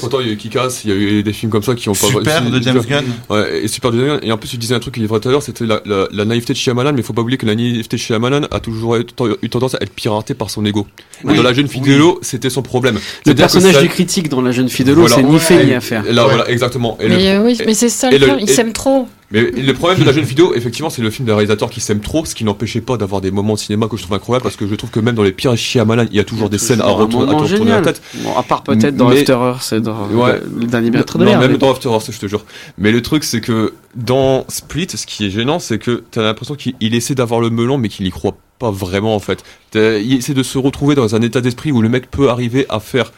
Pourtant, 0.00 0.20
il 0.20 0.26
y 0.26 0.30
a 0.30 0.32
eu 0.32 0.36
Kick-Ass, 0.36 0.84
il 0.84 0.90
y 0.90 0.92
a 0.92 0.96
eu 0.96 1.22
des 1.22 1.32
films 1.32 1.50
comme 1.50 1.62
ça 1.62 1.74
qui 1.74 1.88
ont 1.88 1.92
pas. 1.92 2.06
Super 2.08 2.42
de 2.42 2.60
James 2.62 2.80
super- 2.80 3.02
Gunn. 3.02 3.12
Ouais, 3.30 3.60
et 3.64 3.68
super 3.68 3.90
de 3.90 3.98
James 3.98 4.08
Gunn. 4.08 4.20
Et 4.22 4.32
en 4.32 4.36
plus, 4.38 4.48
tu 4.48 4.56
disais 4.58 4.74
un 4.74 4.80
truc 4.80 4.97
qu'il 4.98 5.04
est 5.04 5.08
vrai 5.08 5.20
tout 5.20 5.28
à 5.28 5.32
l'heure, 5.32 5.42
c'était 5.42 5.64
la, 5.64 5.80
la, 5.86 6.06
la 6.10 6.24
naïveté 6.24 6.52
de 6.52 6.58
Shyamalan, 6.58 6.92
mais 6.92 6.98
il 7.00 7.04
faut 7.04 7.12
pas 7.12 7.22
oublier 7.22 7.38
que 7.38 7.46
la 7.46 7.54
naïveté 7.54 7.96
de 7.96 8.00
Shyamalan 8.02 8.42
a 8.50 8.60
toujours 8.60 8.96
eu 8.96 9.48
tendance 9.48 9.74
à 9.74 9.78
être 9.80 9.92
piratée 9.92 10.34
par 10.34 10.50
son 10.50 10.64
ego. 10.64 10.86
Oui. 11.24 11.36
Dans 11.36 11.42
la 11.42 11.52
jeune 11.54 11.68
fille 11.68 11.82
Oui. 11.84 11.90
de 11.90 11.96
l'eau, 11.96 12.18
c'était 12.22 12.50
son 12.50 12.62
problème. 12.62 12.98
Le 13.26 13.34
personnage 13.34 13.74
ça- 13.74 13.82
du 13.82 13.88
critique 13.88 14.28
dans 14.28 14.42
La 14.42 14.52
jeune 14.52 14.68
fille 14.68 14.84
de 14.84 14.92
l'eau, 14.92 15.02
Voilà. 15.06 15.16
c'est 15.16 15.22
ni 15.22 15.38
fait 15.38 15.64
ni 15.64 15.72
à 15.74 15.80
faire. 15.80 16.02
Là, 16.04 16.24
Ouais. 16.26 16.34
voilà, 16.34 16.50
exactement. 16.50 16.96
Et 17.00 17.08
le- 17.08 17.16
Mais 17.16 17.28
euh, 17.30 17.44
oui, 17.44 17.58
mais 17.66 17.74
c'est 17.74 17.88
ça 17.88 18.10
et 18.10 18.18
le 18.18 18.28
il 18.40 18.48
s'aime 18.48 18.72
trop. 18.72 19.06
Mais 19.30 19.42
le 19.42 19.74
problème 19.74 20.00
de 20.00 20.04
la 20.04 20.12
jeune 20.12 20.24
vidéo, 20.24 20.54
effectivement, 20.54 20.88
c'est 20.88 21.02
le 21.02 21.10
film 21.10 21.26
d'un 21.28 21.34
réalisateur 21.34 21.68
qui 21.68 21.80
s'aime 21.80 22.00
trop, 22.00 22.24
ce 22.24 22.34
qui 22.34 22.44
n'empêchait 22.44 22.80
pas 22.80 22.96
d'avoir 22.96 23.20
des 23.20 23.30
moments 23.30 23.54
de 23.54 23.58
cinéma 23.58 23.86
que 23.86 23.96
je 23.98 24.02
trouve 24.02 24.16
incroyables, 24.16 24.42
parce 24.42 24.56
que 24.56 24.66
je 24.66 24.74
trouve 24.74 24.90
que 24.90 25.00
même 25.00 25.14
dans 25.14 25.22
les 25.22 25.32
pires 25.32 25.54
Shyamalan, 25.54 26.06
il 26.10 26.16
y 26.16 26.20
a 26.20 26.24
toujours 26.24 26.48
des 26.48 26.56
scènes 26.56 26.80
à 26.80 26.86
retourner, 26.86 27.34
à 27.34 27.76
la 27.76 27.82
tête. 27.82 28.00
Bon, 28.22 28.34
à 28.36 28.42
part 28.42 28.62
peut-être 28.62 28.96
dans 28.96 29.08
After 29.10 29.32
Earth 29.32 29.72
et 29.74 29.80
dans 29.80 30.06
Ouais. 30.08 30.40
le 30.58 30.66
dernier 30.66 30.90
de 30.90 30.96
Non, 31.18 31.38
même 31.38 31.50
mais- 31.52 31.58
dans 31.58 31.70
After 31.70 31.90
Earth, 31.90 32.10
je 32.10 32.18
te 32.18 32.26
jure. 32.26 32.46
Mais 32.78 32.90
le 32.90 33.02
truc, 33.02 33.22
c'est 33.22 33.42
que 33.42 33.74
dans 33.94 34.46
Split, 34.48 34.88
ce 34.94 35.04
qui 35.06 35.26
est 35.26 35.30
gênant, 35.30 35.58
c'est 35.58 35.78
que 35.78 36.04
t'as 36.10 36.22
l'impression 36.22 36.54
qu'il 36.54 36.74
il 36.80 36.94
essaie 36.94 37.14
d'avoir 37.14 37.40
le 37.40 37.50
melon, 37.50 37.76
mais 37.76 37.88
qu'il 37.90 38.06
y 38.06 38.10
croit 38.10 38.36
pas 38.58 38.70
vraiment, 38.70 39.14
en 39.14 39.20
fait. 39.20 39.44
Il 39.74 40.14
essaie 40.14 40.34
de 40.34 40.42
se 40.42 40.56
retrouver 40.56 40.94
dans 40.94 41.14
un 41.14 41.20
état 41.20 41.40
d'esprit 41.42 41.70
où 41.70 41.82
le 41.82 41.88
mec 41.90 42.10
peut 42.10 42.30
arriver 42.30 42.64
à 42.70 42.80
faire 42.80 43.12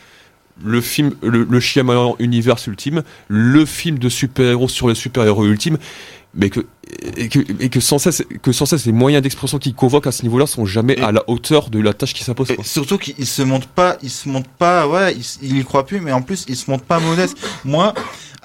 le 0.64 0.80
film, 0.80 1.12
le, 1.22 1.44
le 1.48 1.60
Shyamalan 1.60 2.16
univers 2.18 2.56
ultime, 2.66 3.02
le 3.28 3.64
film 3.64 3.98
de 3.98 4.08
super-héros 4.08 4.68
sur 4.68 4.88
les 4.88 4.94
super-héros 4.94 5.46
ultimes, 5.46 5.78
mais 6.34 6.48
que, 6.50 6.60
et 7.16 7.28
que, 7.28 7.40
et 7.60 7.68
que 7.70 7.80
sans 7.80 7.98
cesse, 7.98 8.22
que 8.42 8.52
sans 8.52 8.64
cesse 8.66 8.86
les 8.86 8.92
moyens 8.92 9.22
d'expression 9.22 9.58
qu'il 9.58 9.74
convoque 9.74 10.06
à 10.06 10.12
ce 10.12 10.22
niveau-là 10.22 10.46
sont 10.46 10.64
jamais 10.64 10.94
Et- 10.94 11.02
à 11.02 11.10
la 11.12 11.24
hauteur 11.28 11.70
de 11.70 11.80
la 11.80 11.92
tâche 11.92 12.14
qui 12.14 12.22
s'impose. 12.22 12.48
Surtout 12.62 12.98
qu'il 12.98 13.26
se 13.26 13.42
montre 13.42 13.66
pas, 13.66 13.96
il 14.02 14.10
se 14.10 14.28
montre 14.28 14.48
pas, 14.50 14.86
ouais, 14.86 15.14
il, 15.14 15.20
s- 15.20 15.38
il 15.42 15.58
y 15.58 15.64
croit 15.64 15.84
plus, 15.86 16.00
mais 16.00 16.12
en 16.12 16.22
plus 16.22 16.44
il 16.48 16.54
se 16.56 16.70
montre 16.70 16.84
pas 16.84 17.00
modeste. 17.00 17.36
Moi, 17.64 17.94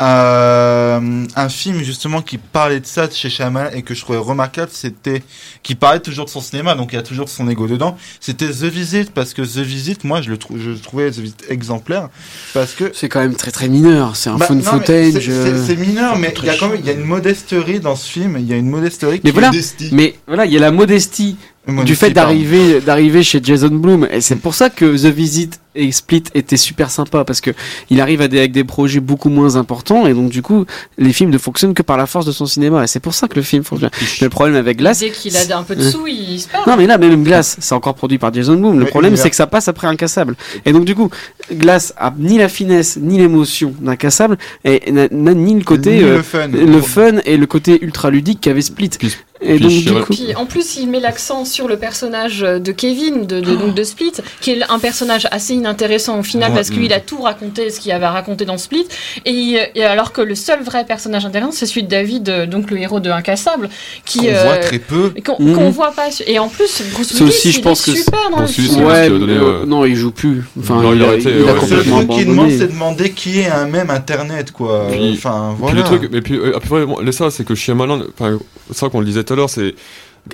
euh, 0.01 1.25
un 1.35 1.49
film 1.49 1.81
justement 1.83 2.21
qui 2.21 2.37
parlait 2.37 2.79
de 2.79 2.85
ça 2.85 3.07
de 3.07 3.13
chez 3.13 3.29
Shyamalan 3.29 3.69
et 3.73 3.81
que 3.81 3.93
je 3.93 4.01
trouvais 4.01 4.17
remarquable, 4.17 4.69
c'était 4.73 5.23
qui 5.63 5.75
parlait 5.75 5.99
toujours 5.99 6.25
de 6.25 6.29
son 6.29 6.41
cinéma, 6.41 6.75
donc 6.75 6.89
il 6.91 6.95
y 6.95 6.99
a 6.99 7.03
toujours 7.03 7.29
son 7.29 7.47
ego 7.49 7.67
dedans. 7.67 7.97
C'était 8.19 8.47
The 8.49 8.63
Visit 8.65 9.11
parce 9.11 9.33
que 9.33 9.41
The 9.41 9.59
Visit, 9.65 10.03
moi 10.03 10.21
je 10.21 10.29
le 10.29 10.37
trouve, 10.37 10.59
je 10.59 10.71
trouvais 10.71 11.09
The 11.11 11.19
Visit 11.19 11.43
exemplaire 11.49 12.09
parce 12.53 12.73
que 12.73 12.91
C'est 12.93 13.09
quand 13.09 13.19
même 13.21 13.35
très 13.35 13.51
très 13.51 13.67
mineur. 13.69 14.15
C'est 14.15 14.29
un 14.29 14.37
Bah, 14.37 14.47
mais 14.49 14.61
footage. 14.61 15.13
c'est- 15.13 15.29
euh, 15.31 15.75
mineur, 15.77 16.17
mais 16.17 16.33
il 16.37 16.45
y 16.45 16.49
a 16.49 16.55
quand 16.57 16.67
même 16.69 16.79
il 16.79 16.85
y 16.85 16.89
a 16.89 16.93
une 16.93 17.03
modesterie 17.05 17.79
dans 17.79 17.95
ce 17.95 18.09
film. 18.09 18.35
Il 18.39 18.47
y 18.47 18.53
a 18.53 18.57
une 18.57 18.69
modesterie. 18.69 19.21
Mais 19.23 19.29
qui 19.29 19.33
voilà. 19.33 19.47
est 19.49 19.51
destinée- 19.51 19.89
Mais 19.93 20.15
voilà, 20.27 20.45
il 20.45 20.51
y 20.53 20.57
a 20.57 20.59
la 20.59 20.71
modestie 20.71 21.37
du 21.67 21.73
Modestie, 21.73 21.95
fait 21.95 22.11
pardon. 22.11 22.29
d'arriver 22.31 22.79
d'arriver 22.81 23.23
chez 23.23 23.39
Jason 23.43 23.69
Blum 23.69 24.07
et 24.11 24.21
c'est 24.21 24.35
pour 24.35 24.53
ça 24.53 24.69
que 24.69 24.85
The 24.97 25.11
Visit 25.11 25.59
et 25.75 25.91
Split 25.91 26.23
étaient 26.33 26.57
super 26.57 26.89
sympas 26.91 27.23
parce 27.25 27.41
que 27.41 27.51
il 27.89 28.01
arrive 28.01 28.21
à 28.21 28.27
des, 28.27 28.39
avec 28.39 28.51
des 28.51 28.63
projets 28.63 28.99
beaucoup 28.99 29.29
moins 29.29 29.55
importants 29.57 30.07
et 30.07 30.13
donc 30.13 30.29
du 30.29 30.41
coup 30.41 30.65
les 30.97 31.13
films 31.13 31.29
ne 31.29 31.37
fonctionnent 31.37 31.73
que 31.73 31.81
par 31.83 31.97
la 31.97 32.05
force 32.05 32.25
de 32.25 32.31
son 32.31 32.45
cinéma 32.45 32.83
et 32.83 32.87
c'est 32.87 32.99
pour 32.99 33.13
ça 33.13 33.27
que 33.27 33.35
le 33.35 33.41
film 33.41 33.63
fonctionne. 33.63 33.89
Le 34.21 34.29
problème 34.29 34.55
avec 34.55 34.77
Glass 34.77 34.99
Dès 34.99 35.09
qu'il 35.11 35.35
a 35.35 35.57
un 35.57 35.63
peu 35.63 35.75
de 35.75 35.89
sous, 35.89 36.07
il 36.07 36.39
se 36.39 36.47
perd. 36.47 36.67
non 36.67 36.75
mais 36.77 36.87
là 36.87 36.97
même 36.97 37.23
Glass 37.23 37.57
c'est 37.59 37.75
encore 37.75 37.95
produit 37.95 38.17
par 38.17 38.33
Jason 38.33 38.55
Blum. 38.55 38.77
Le 38.79 38.85
Mais 38.85 38.89
problème 38.89 39.15
c'est 39.15 39.29
que 39.29 39.35
ça 39.35 39.47
passe 39.47 39.67
après 39.67 39.87
Incassable 39.87 40.35
et 40.65 40.71
donc 40.73 40.85
du 40.85 40.95
coup 40.95 41.09
Glass 41.51 41.93
a 41.97 42.13
ni 42.17 42.37
la 42.37 42.49
finesse 42.49 42.97
ni 42.97 43.17
l'émotion 43.17 43.73
d'Incassable 43.79 44.37
et 44.63 44.91
n'a 44.91 45.07
ni 45.33 45.53
le 45.55 45.63
côté 45.63 45.97
Ni 45.97 46.03
euh, 46.03 46.17
le 46.17 46.23
fun. 46.23 46.47
le 46.47 46.81
fun 46.81 47.11
et 47.25 47.37
le 47.37 47.45
côté 47.45 47.77
ultra 47.83 48.09
ludique 48.09 48.41
qu'avait 48.41 48.61
Split. 48.61 48.89
Puis- 48.97 49.15
Et 49.41 49.55
puis 49.57 49.83
donc, 49.83 49.95
du 49.97 50.03
coup, 50.05 50.13
Puis 50.13 50.33
en 50.35 50.45
plus, 50.45 50.77
il 50.77 50.87
met 50.89 51.01
l'accent 51.01 51.43
sur 51.43 51.67
le 51.67 51.77
personnage 51.77 52.39
de 52.39 52.71
Kevin, 52.71 53.27
de, 53.27 53.41
de, 53.41 53.55
donc 53.55 53.75
de 53.75 53.83
Split, 53.83 54.13
qui 54.41 54.51
est 54.51 54.61
un 54.69 54.79
personnage 54.79 55.27
assez 55.29 55.53
inintéressant 55.65 56.19
au 56.19 56.23
final 56.23 56.51
Ouais, 56.51 56.55
parce 56.55 56.69
qu'il 56.69 56.87
mm. 56.89 56.91
a 56.93 56.99
tout 56.99 57.21
raconté 57.21 57.69
ce 57.69 57.79
qu'il 57.79 57.91
avait 57.91 58.05
raconté 58.05 58.45
dans 58.45 58.57
Split. 58.57 58.85
Et, 59.25 59.57
alors 59.81 60.11
que 60.11 60.21
le 60.21 60.35
seul 60.35 60.61
vrai 60.63 60.85
personnage 60.85 61.25
intéressant, 61.25 61.51
c'est 61.51 61.65
celui 61.65 61.83
de 61.83 61.87
David, 61.87 62.29
euh, 62.29 62.45
donc 62.45 62.69
le 62.71 62.77
héros 62.77 62.99
de 62.99 63.09
Incassable, 63.09 63.69
qui 64.05 64.19
qu'on 64.19 64.27
euh, 64.27 64.43
voit 64.43 64.57
très 64.57 64.79
peu. 64.79 65.13
qu'on 65.25 65.41
Mhm. 65.43 65.55
qu'on 65.55 65.69
voit 65.69 65.91
pas. 65.91 66.09
Et 66.27 66.39
en 66.39 66.47
plus, 66.47 66.81
Bruce 66.93 67.07
C'est 67.07 67.15
Willis, 67.15 67.29
aussi, 67.29 67.51
je 67.51 67.57
il 67.59 67.63
pense 67.63 67.87
est 67.87 67.91
que 67.91 67.97
super 67.97 68.29
dans 68.31 68.41
le 68.41 68.47
film. 68.47 68.83
Ouais, 68.85 68.93
a 68.93 69.09
donné, 69.09 69.33
euh, 69.33 69.65
non, 69.65 69.85
il 69.85 69.95
joue 69.95 70.11
plus. 70.11 70.43
Enfin, 70.59 70.81
Non, 70.81 70.93
il, 70.93 70.97
il 70.97 71.03
a 71.03 71.05
a, 71.05 71.09
arrêté, 71.09 71.29
il 71.29 71.41
a 71.41 71.53
ouais. 71.53 71.53
Le 71.53 71.59
seul 71.59 71.59
complètement 71.59 71.97
truc 71.97 72.09
qu'il 72.11 72.27
demande, 72.27 72.51
c'est 72.51 72.67
demander 72.67 73.11
qui 73.11 73.39
est 73.39 73.47
un 73.49 73.65
même 73.67 73.89
internet, 73.89 74.51
quoi. 74.51 74.87
Puis- 74.91 75.13
enfin, 75.13 75.49
Puis 75.55 75.61
voilà. 75.61 75.77
le 75.77 75.83
truc, 75.83 76.09
mais 76.11 76.21
puis 76.21 76.35
euh, 76.37 76.55
après, 76.55 76.85
bon, 76.85 77.11
ça, 77.11 77.31
c'est 77.31 77.45
que 77.45 77.55
Shyamalan, 77.55 78.01
enfin, 78.17 78.37
ça 78.73 78.89
qu'on 78.89 78.99
le 78.99 79.05
disait 79.05 79.23
tout 79.23 79.33
à 79.33 79.35
l'heure, 79.37 79.49
c'est 79.49 79.73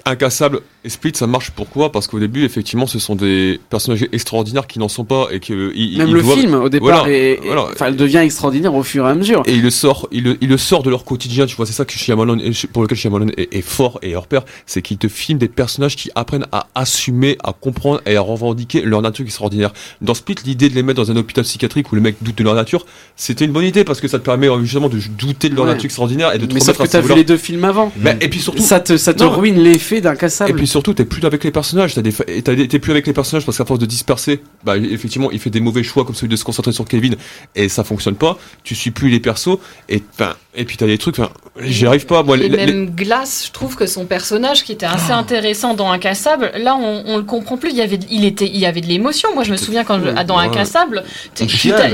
Incassable 0.06 0.62
et 0.84 0.90
Split, 0.90 1.12
ça 1.16 1.28
marche 1.28 1.52
pourquoi? 1.52 1.92
Parce 1.92 2.08
qu'au 2.08 2.20
début, 2.20 2.44
effectivement, 2.44 2.88
ce 2.88 2.98
sont 2.98 3.16
des 3.16 3.60
personnages 3.70 4.08
extraordinaires 4.12 4.66
qui 4.66 4.80
n'en 4.80 4.88
sont 4.88 5.06
pas 5.06 5.28
et 5.32 5.40
que 5.40 5.54
euh, 5.54 5.72
ils, 5.76 5.98
Même 6.00 6.08
ils 6.08 6.14
le 6.14 6.22
doivent- 6.24 6.40
film, 6.40 6.54
au 6.56 6.70
départ, 6.70 7.04
Voilà, 7.04 7.10
est- 7.16 7.34
est- 7.34 7.40
voilà. 7.46 7.66
enfin, 7.72 7.86
elle 7.88 7.96
devient 7.96 8.18
extraordinaire 8.18 8.74
au 8.74 8.82
fur 8.82 9.06
et 9.08 9.12
à 9.12 9.14
mesure. 9.14 9.44
Et 9.46 9.54
il 9.54 9.62
le 9.62 9.70
sort, 9.70 10.08
il 10.12 10.24
le, 10.24 10.38
il 10.42 10.50
le 10.50 10.58
sort 10.58 10.82
de 10.82 10.90
leur 10.90 11.04
quotidien, 11.06 11.46
tu 11.46 11.56
vois, 11.56 11.66
c'est 11.68 11.74
ça 11.74 11.86
que 11.86 11.94
Shyamalan, 11.94 12.40
est- 12.40 12.66
pour 12.68 12.82
lequel 12.82 12.98
Shyamalan 12.98 13.28
est, 13.38 13.54
est 13.56 13.62
fort 13.62 14.00
et 14.02 14.16
hors 14.16 14.26
pair, 14.28 14.42
c'est 14.66 14.82
qu'il 14.82 14.98
te 14.98 15.08
filme 15.08 15.38
des 15.38 15.48
personnages 15.48 15.96
qui 15.96 16.10
apprennent 16.16 16.48
à 16.52 16.68
assumer, 16.74 17.38
à 17.44 17.54
comprendre 17.54 18.02
et 18.08 18.16
à 18.16 18.22
revendiquer 18.22 18.82
leur 18.82 19.02
nature 19.04 19.24
extraordinaire. 19.26 19.74
Dans 20.02 20.14
Split, 20.16 20.36
l'idée 20.46 20.70
de 20.70 20.74
les 20.76 20.82
mettre 20.84 21.02
dans 21.04 21.12
un 21.12 21.16
hôpital 21.16 21.44
psychiatrique 21.44 21.92
où 21.92 21.96
les 21.96 22.02
mecs 22.02 22.16
doutent 22.22 22.38
de 22.40 22.44
leur 22.44 22.56
nature, 22.56 22.86
c'était 23.16 23.46
une 23.46 23.52
bonne 23.52 23.66
idée 23.66 23.84
parce 23.84 24.02
que 24.02 24.08
ça 24.08 24.18
te 24.18 24.26
permet 24.26 24.50
euh, 24.50 24.60
justement 24.64 24.90
de 24.90 24.98
douter 25.18 25.50
de 25.50 25.56
leur 25.56 25.66
Ouais. 25.66 25.72
nature 25.72 25.86
extraordinaire 25.86 26.34
et 26.34 26.40
de 26.40 26.46
te 26.48 26.54
Mais 26.56 26.60
sauf 26.60 26.78
que 26.78 26.88
t'as 26.88 27.02
vu 27.02 27.14
les 27.14 27.24
deux 27.24 27.38
films 27.38 27.66
avant. 27.66 27.92
Mais- 27.98 28.18
et 28.20 28.30
puis 28.30 28.40
surtout, 28.40 28.64
Ça 28.64 28.80
te, 28.80 28.98
ça 28.98 29.14
te 29.14 29.24
Non. 29.24 29.30
ruine 29.30 29.60
l'effet 29.60 29.98
et 29.98 30.02
d'incassable. 30.02 30.56
puis 30.56 30.68
surtout, 30.72 30.94
t'es 30.94 31.06
plus 31.06 31.24
avec 31.26 31.44
les 31.44 31.52
personnages, 31.52 31.94
t'as 31.94 32.02
des, 32.02 32.12
fa- 32.12 32.24
t'es 32.24 32.80
plus 32.80 32.92
avec 32.92 33.06
les 33.06 33.14
personnages 33.14 33.46
parce 33.46 33.58
qu'à 33.58 33.66
force 33.66 33.80
de 33.80 33.86
disperser, 33.86 34.42
bah 34.64 34.78
effectivement, 34.78 35.30
il 35.32 35.40
fait 35.40 35.50
des 35.50 35.60
mauvais 35.60 35.84
choix 35.84 36.04
comme 36.06 36.16
celui 36.16 36.30
de 36.30 36.36
se 36.36 36.44
concentrer 36.44 36.72
sur 36.72 36.86
Kevin 36.86 37.16
et 37.56 37.70
ça 37.70 37.84
fonctionne 37.84 38.16
pas. 38.16 38.38
Tu 38.64 38.74
suis 38.76 38.92
plus 38.92 39.10
les 39.10 39.20
persos 39.20 39.60
et 39.90 40.02
enfin, 40.14 40.36
et 40.56 40.66
puis 40.66 40.78
t'as 40.78 40.88
des 40.88 40.98
trucs, 40.98 41.20
enfin, 41.20 41.32
j'y 41.60 41.86
arrive 41.86 42.06
pas. 42.06 42.24
Moi, 42.24 42.38
et 42.38 42.50
les- 42.50 42.50
les- 42.50 42.66
même 42.66 42.90
Glass, 42.90 43.46
je 43.48 43.52
trouve 43.52 43.76
que 43.76 43.86
son 43.86 44.06
personnage, 44.06 44.64
qui 44.64 44.72
était 44.72 44.86
assez 44.88 45.12
intéressant 45.12 45.74
dans 45.76 45.92
Incassable, 45.92 46.52
là 46.58 46.76
on, 46.76 47.04
on 47.06 47.18
le 47.18 47.24
comprend 47.24 47.58
plus. 47.58 47.70
Il 47.70 47.78
y 47.78 47.82
avait, 47.82 48.00
il 48.10 48.26
était, 48.26 48.48
il 48.48 48.58
y 48.58 48.66
avait 48.66 48.82
de 48.82 48.88
l'émotion. 48.88 49.30
Moi, 49.36 49.44
je 49.44 49.52
me 49.52 49.58
souviens 49.58 49.84
quand 49.84 50.00
je, 50.04 50.10
ah, 50.16 50.24
dans 50.24 50.38
Ouais. 50.38 50.46
Incassable, 50.48 51.04
tu, 51.36 51.44
On 51.44 51.48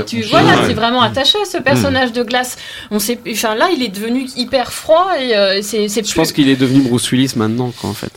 tu, 0.04 0.22
voilà, 0.22 0.66
t'es 0.66 0.72
vraiment 0.74 1.02
attaché 1.02 1.36
à 1.42 1.44
ce 1.44 1.58
personnage 1.58 2.12
de 2.12 2.22
Glass. 2.22 2.56
On 2.90 2.98
sait, 2.98 3.18
enfin 3.30 3.54
là, 3.54 3.68
il 3.76 3.82
est 3.82 3.88
devenu 3.88 4.26
hyper 4.36 4.72
froid 4.72 5.08
et 5.20 5.36
euh, 5.36 5.60
c'est, 5.62 5.88
c'est 5.88 6.06
Je 6.08 6.14
pense 6.14 6.32
qu'il 6.32 6.48
est 6.48 6.56
devenu 6.56 6.80
Bruce 6.82 7.10
Willis 7.10 7.32
maintenant, 7.36 7.72
quoi, 7.78 7.90
en 7.90 7.94
fait. 7.94 8.10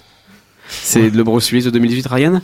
C'est 0.83 1.09
le 1.09 1.23
Bruce 1.23 1.51
Willis 1.51 1.65
de 1.65 1.69
2018, 1.69 2.07
Ryan? 2.07 2.41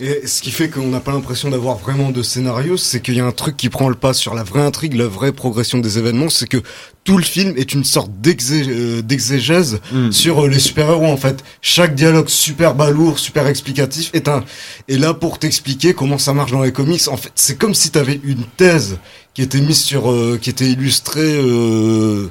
Et 0.00 0.26
ce 0.26 0.42
qui 0.42 0.50
fait 0.50 0.68
qu'on 0.68 0.88
n'a 0.88 1.00
pas 1.00 1.12
l'impression 1.12 1.50
d'avoir 1.50 1.78
vraiment 1.78 2.10
de 2.10 2.22
scénario, 2.22 2.76
c'est 2.76 3.00
qu'il 3.00 3.14
y 3.14 3.20
a 3.20 3.24
un 3.24 3.32
truc 3.32 3.56
qui 3.56 3.68
prend 3.68 3.88
le 3.88 3.94
pas 3.94 4.12
sur 4.12 4.34
la 4.34 4.42
vraie 4.42 4.60
intrigue, 4.60 4.94
la 4.94 5.06
vraie 5.06 5.32
progression 5.32 5.78
des 5.78 5.98
événements, 5.98 6.28
c'est 6.28 6.48
que 6.48 6.58
tout 7.04 7.16
le 7.16 7.24
film 7.24 7.54
est 7.56 7.72
une 7.72 7.84
sorte 7.84 8.10
euh, 8.26 9.02
d'exégèse 9.02 9.80
Hmm. 9.92 10.10
sur 10.10 10.44
euh, 10.44 10.48
les 10.48 10.58
super-héros 10.58 11.06
en 11.06 11.16
fait. 11.16 11.42
Chaque 11.62 11.94
dialogue 11.94 12.28
super 12.28 12.74
balourd, 12.74 13.18
super 13.18 13.46
explicatif 13.46 14.10
est 14.12 14.28
un 14.28 14.44
est 14.88 14.98
là 14.98 15.14
pour 15.14 15.38
t'expliquer 15.38 15.94
comment 15.94 16.18
ça 16.18 16.34
marche 16.34 16.50
dans 16.50 16.62
les 16.62 16.72
comics. 16.72 17.08
En 17.08 17.16
fait, 17.16 17.30
c'est 17.34 17.56
comme 17.56 17.74
si 17.74 17.90
t'avais 17.90 18.20
une 18.24 18.44
thèse 18.56 18.98
qui 19.34 19.42
était 19.42 19.60
mise 19.60 19.80
sur 19.80 20.10
euh, 20.10 20.38
qui 20.40 20.50
était 20.50 20.68
illustrée 20.70 21.20
euh, 21.20 22.30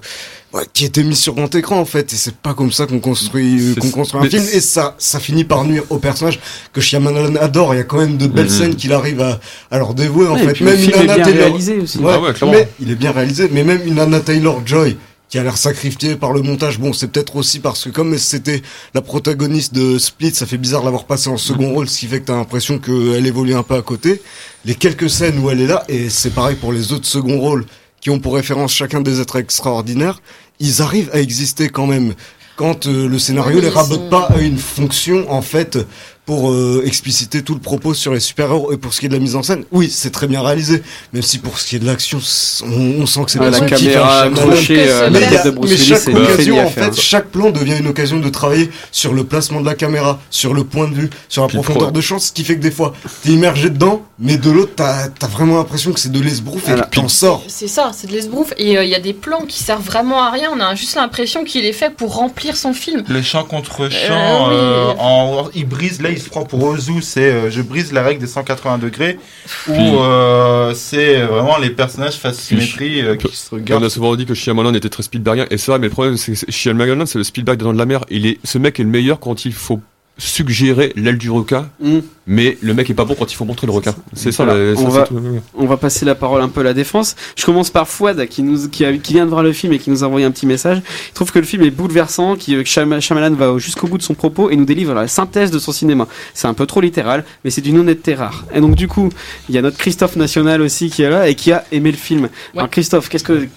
ouais, 0.55 0.63
qui 0.73 0.85
était 0.85 1.03
mise 1.03 1.19
sur 1.19 1.35
grand 1.35 1.53
écran 1.53 1.79
en 1.79 1.85
fait 1.85 2.11
et 2.11 2.15
c'est 2.15 2.35
pas 2.35 2.53
comme 2.53 2.71
ça 2.71 2.85
qu'on 2.87 2.99
construit 2.99 3.59
euh, 3.71 3.75
qu'on 3.75 3.89
construit 3.91 4.21
un 4.21 4.29
film 4.29 4.43
et 4.53 4.59
ça 4.61 4.95
ça 4.97 5.19
finit 5.19 5.43
par 5.43 5.63
nuire 5.65 5.83
au 5.89 5.97
personnage 5.99 6.39
que 6.73 6.81
Shyamalan 6.81 7.35
adore, 7.35 7.73
il 7.73 7.77
y 7.77 7.81
a 7.81 7.83
quand 7.83 7.97
même 7.99 8.17
de 8.17 8.27
belles 8.27 8.45
Mhm. 8.45 8.49
scènes 8.51 8.75
qu'il 8.75 8.93
arrive 8.93 9.21
à, 9.21 9.39
à 9.71 9.77
leur 9.77 9.93
dévouer 9.93 10.27
en 10.27 10.33
Ouais, 10.35 10.53
fait. 10.53 10.63
Même 10.63 10.77
film 10.77 10.91
une 10.95 11.09
est 11.09 11.11
Anna 11.11 11.23
Taylor, 11.25 11.43
réalisé 11.47 11.77
aussi. 11.77 11.97
Ouais, 11.99 12.11
Ah 12.15 12.19
ouais, 12.21 12.33
clairement. 12.33 12.53
mais 12.57 12.67
il 12.79 12.89
est 12.91 12.95
bien 12.95 13.11
réalisé, 13.11 13.49
mais 13.51 13.63
même 13.63 13.81
une 13.85 13.99
Anna 13.99 14.19
Taylor 14.19 14.61
Joy 14.65 14.97
qui 15.27 15.39
a 15.39 15.43
l'air 15.43 15.57
sacrifiée 15.57 16.15
par 16.15 16.31
le 16.33 16.41
montage. 16.43 16.79
Bon, 16.79 16.93
c'est 16.93 17.07
peut-être 17.07 17.35
aussi 17.35 17.59
parce 17.59 17.83
que 17.85 17.89
comme 17.89 18.15
c'était 18.19 18.61
la 18.93 19.01
protagoniste 19.01 19.73
de 19.73 19.97
Split, 19.97 20.35
ça 20.35 20.45
fait 20.45 20.57
bizarre 20.57 20.81
de 20.81 20.85
l'avoir 20.85 21.05
passée 21.05 21.29
en 21.29 21.37
second 21.37 21.73
rôle, 21.73 21.89
ce 21.89 21.99
qui 21.99 22.05
fait 22.05 22.19
que 22.21 22.25
t'as 22.25 22.35
l'impression 22.35 22.77
qu'elle 22.77 23.25
évolue 23.25 23.55
un 23.55 23.63
peu 23.63 23.73
à 23.73 23.81
côté. 23.81 24.21
Les 24.65 24.75
quelques 24.75 25.09
scènes 25.09 25.39
où 25.39 25.49
elle 25.49 25.61
est 25.61 25.67
là, 25.67 25.83
et 25.89 26.09
c'est 26.11 26.29
pareil 26.29 26.55
pour 26.55 26.71
les 26.71 26.93
autres 26.93 27.07
seconds 27.07 27.39
rôles 27.39 27.65
qui 28.01 28.11
ont 28.11 28.19
pour 28.19 28.35
référence 28.35 28.71
chacun 28.71 29.01
des 29.01 29.19
êtres 29.19 29.37
extraordinaires, 29.37 30.21
ils 30.59 30.81
arrivent 30.81 31.09
à 31.13 31.19
exister 31.19 31.69
quand 31.69 31.87
même. 31.87 32.13
Quand 32.55 32.87
euh, 32.87 33.09
le 33.09 33.19
scénario 33.19 33.57
Oui, 33.57 33.61
les 33.61 33.69
rabote 33.69 34.09
pas 34.09 34.27
à 34.33 34.39
une 34.39 34.57
fonction 34.57 35.29
en 35.29 35.41
fait 35.41 35.77
pour 36.25 36.51
euh, 36.51 36.81
expliciter 36.85 37.43
tout 37.43 37.53
le 37.53 37.59
propos 37.59 37.93
sur 37.93 38.13
les 38.13 38.19
super-héros 38.19 38.71
et 38.73 38.77
pour 38.77 38.93
ce 38.93 38.99
qui 38.99 39.05
est 39.05 39.09
de 39.09 39.13
la 39.13 39.19
mise 39.19 39.35
en 39.35 39.43
scène, 39.43 39.63
oui, 39.71 39.89
c'est 39.91 40.09
très 40.11 40.25
bien 40.27 40.41
réalisé. 40.41 40.81
Même 41.13 41.21
si 41.21 41.37
pour 41.37 41.59
ce 41.59 41.67
qui 41.67 41.75
est 41.75 41.79
de 41.79 41.85
l'action, 41.85 42.19
on, 42.63 43.01
on 43.01 43.05
sent 43.05 43.25
que 43.25 43.31
c'est 43.31 43.39
Ah, 43.41 43.51
pas 43.51 43.59
la 43.59 43.65
caméra 43.67 44.21
accrochée 44.23 44.89
euh, 44.89 45.07
à 45.07 45.09
Mais, 45.11 45.19
la 45.19 45.27
il 45.27 45.33
y 45.33 45.35
a- 45.35 45.37
tête 45.43 45.45
de 45.45 45.51
Bruce 45.57 45.69
mais 45.71 45.77
chaque 45.77 46.07
occasion, 46.07 46.65
en 46.65 46.69
fait, 46.69 46.99
chaque 46.99 47.27
plan 47.27 47.51
devient 47.51 47.77
une 47.79 47.87
occasion 47.87 48.19
de 48.19 48.29
travailler 48.29 48.69
sur 48.91 49.13
le 49.13 49.23
placement 49.23 49.61
de 49.61 49.65
la 49.67 49.75
caméra, 49.75 50.19
sur 50.31 50.53
le 50.55 50.63
point 50.63 50.87
de 50.87 50.95
vue, 50.95 51.09
sur 51.29 51.43
la 51.43 51.47
Puis 51.47 51.57
profondeur 51.57 51.89
pro- 51.89 51.91
de 51.91 52.01
champ, 52.01 52.17
ce 52.17 52.31
qui 52.31 52.43
fait 52.43 52.55
que 52.55 52.61
des 52.61 52.71
fois, 52.71 52.93
t'es 53.23 53.29
immergé 53.31 53.69
dedans, 53.69 54.01
mais 54.17 54.37
de 54.37 54.49
l'autre, 54.49 54.71
t'as 54.75 55.09
as 55.21 55.27
vraiment 55.27 55.57
l'impression 55.57 55.91
que 55.91 55.99
c'est 55.99 56.11
de 56.11 56.19
l'esbrouf 56.19 56.67
et 56.67 56.71
Alors, 56.71 56.89
que 56.89 56.95
t'en 56.95 57.07
sors. 57.07 57.43
C'est 57.47 57.67
ça, 57.67 57.91
c'est 57.93 58.07
de 58.07 58.13
l'esbrouf. 58.13 58.51
Et 58.57 58.77
euh, 58.77 58.83
il 58.83 58.89
y 58.89 58.95
a 58.95 58.99
des 58.99 59.13
plans 59.13 59.45
qui 59.47 59.61
servent 59.61 59.85
vraiment 59.85 60.23
à 60.23 60.31
rien. 60.31 60.49
On 60.55 60.59
a 60.59 60.73
juste 60.75 60.95
l'impression 60.95 61.43
qu'il 61.43 61.65
est 61.65 61.73
fait 61.73 61.91
pour 61.95 62.15
remplir 62.15 62.57
son 62.57 62.73
film. 62.73 63.03
Le 63.07 63.21
chant 63.21 63.43
contre 63.43 63.89
chant, 63.91 64.49
Euh, 64.51 64.87
oui. 64.89 64.95
en, 64.99 65.49
il 65.53 65.67
brise, 65.67 66.01
là 66.01 66.09
il 66.15 66.21
se 66.21 66.29
prend 66.29 66.43
pour 66.43 66.63
Ozu, 66.63 67.01
c'est 67.01 67.21
euh, 67.31 67.49
je 67.51 67.61
brise 67.61 67.91
la 67.93 68.01
règle 68.03 68.19
des 68.21 68.27
180 68.27 68.77
degrés, 68.79 69.17
Puis- 69.65 69.73
euh, 69.77 70.73
c'est 70.73 71.21
vraiment 71.23 71.57
les 71.57 71.69
personnages 71.69 72.15
face 72.17 72.37
symétrie 72.39 73.01
euh, 73.01 73.15
qui 73.15 73.35
se 73.35 73.53
On 73.53 73.57
regardent. 73.57 73.83
a 73.83 73.89
souvent 73.89 74.15
dit 74.15 74.25
que 74.25 74.33
Shyamalan 74.33 74.73
était 74.73 74.89
très 74.89 75.03
Spielbergien, 75.03 75.45
et 75.51 75.57
c'est 75.57 75.71
vrai, 75.71 75.79
mais 75.79 75.87
le 75.87 75.91
problème, 75.91 76.17
c'est 76.17 76.33
que 76.33 76.51
Shyamalan, 76.51 77.05
c'est 77.05 77.17
le 77.17 77.23
Spielberg 77.23 77.59
Dents 77.59 77.73
de 77.73 77.77
la 77.77 77.85
Mer. 77.85 78.05
Il 78.09 78.25
est, 78.25 78.39
ce 78.43 78.57
mec 78.57 78.79
est 78.79 78.83
le 78.83 78.89
meilleur 78.89 79.19
quand 79.19 79.45
il 79.45 79.53
faut 79.53 79.79
suggérer 80.17 80.93
l'aile 80.95 81.17
du 81.17 81.29
requin, 81.29 81.69
Mm. 81.81 81.99
mais 82.25 82.57
le 82.61 82.73
mec 82.73 82.89
est 82.89 82.93
pas 82.93 83.03
bon 83.03 83.15
quand 83.19 83.31
il 83.31 83.35
faut 83.35 83.43
montrer 83.43 83.67
le 83.67 83.73
requin. 83.73 83.93
C'est 84.13 84.31
ça, 84.31 84.45
Voilà, 84.45 84.71
la- 84.73 84.79
on 84.79 84.87
va- 84.87 85.03
tout. 85.07 85.19
On 85.55 85.65
va 85.65 85.75
passer 85.77 86.05
la 86.05 86.15
parole 86.15 86.41
un 86.41 86.47
peu 86.47 86.61
à 86.61 86.63
la 86.63 86.73
défense. 86.73 87.15
Je 87.35 87.43
commence 87.43 87.69
par 87.69 87.87
Fouad 87.87 88.25
qui 88.27 88.41
nous 88.41 88.69
qui, 88.69 88.85
a- 88.85 88.95
qui 88.97 89.13
vient 89.13 89.25
de 89.25 89.29
voir 89.29 89.43
le 89.43 89.51
film 89.51 89.73
et 89.73 89.79
qui 89.79 89.89
nous 89.89 90.03
a 90.03 90.07
envoyé 90.07 90.25
un 90.25 90.31
petit 90.31 90.45
message. 90.45 90.81
Il 91.09 91.13
trouve 91.13 91.31
que 91.31 91.39
le 91.39 91.45
film 91.45 91.63
est 91.63 91.69
bouleversant, 91.71 92.35
qui- 92.37 92.53
que 92.55 92.63
Shyam- 92.63 93.01
Shyamalan 93.01 93.35
va 93.35 93.57
jusqu'au 93.57 93.87
bout 93.87 93.97
de 93.97 94.03
son 94.03 94.13
propos 94.13 94.49
et 94.49 94.55
nous 94.55 94.65
délivre 94.65 94.93
la 94.93 95.07
synthèse 95.09 95.51
de 95.51 95.59
son 95.59 95.73
cinéma. 95.73 96.07
C'est 96.33 96.47
un 96.47 96.53
peu 96.53 96.65
trop 96.65 96.79
littéral, 96.79 97.25
mais 97.43 97.49
c'est 97.51 97.61
d'une 97.61 97.77
honnêteté 97.77 98.13
rare. 98.15 98.45
Et 98.53 98.61
donc 98.61 98.75
du 98.75 98.87
coup, 98.87 99.09
il 99.49 99.55
y 99.55 99.57
a 99.57 99.61
notre 99.61 99.77
Christophe 99.77 100.15
National 100.15 100.61
aussi 100.61 100.89
qui 100.89 101.01
est 101.03 101.09
là 101.09 101.27
et 101.27 101.35
qui 101.35 101.51
a 101.51 101.65
aimé 101.73 101.91
le 101.91 101.97
film. 101.97 102.29
Alors 102.55 102.69
Christophe, 102.69 103.09
qu'est-ce 103.09 103.23
que 103.25 103.47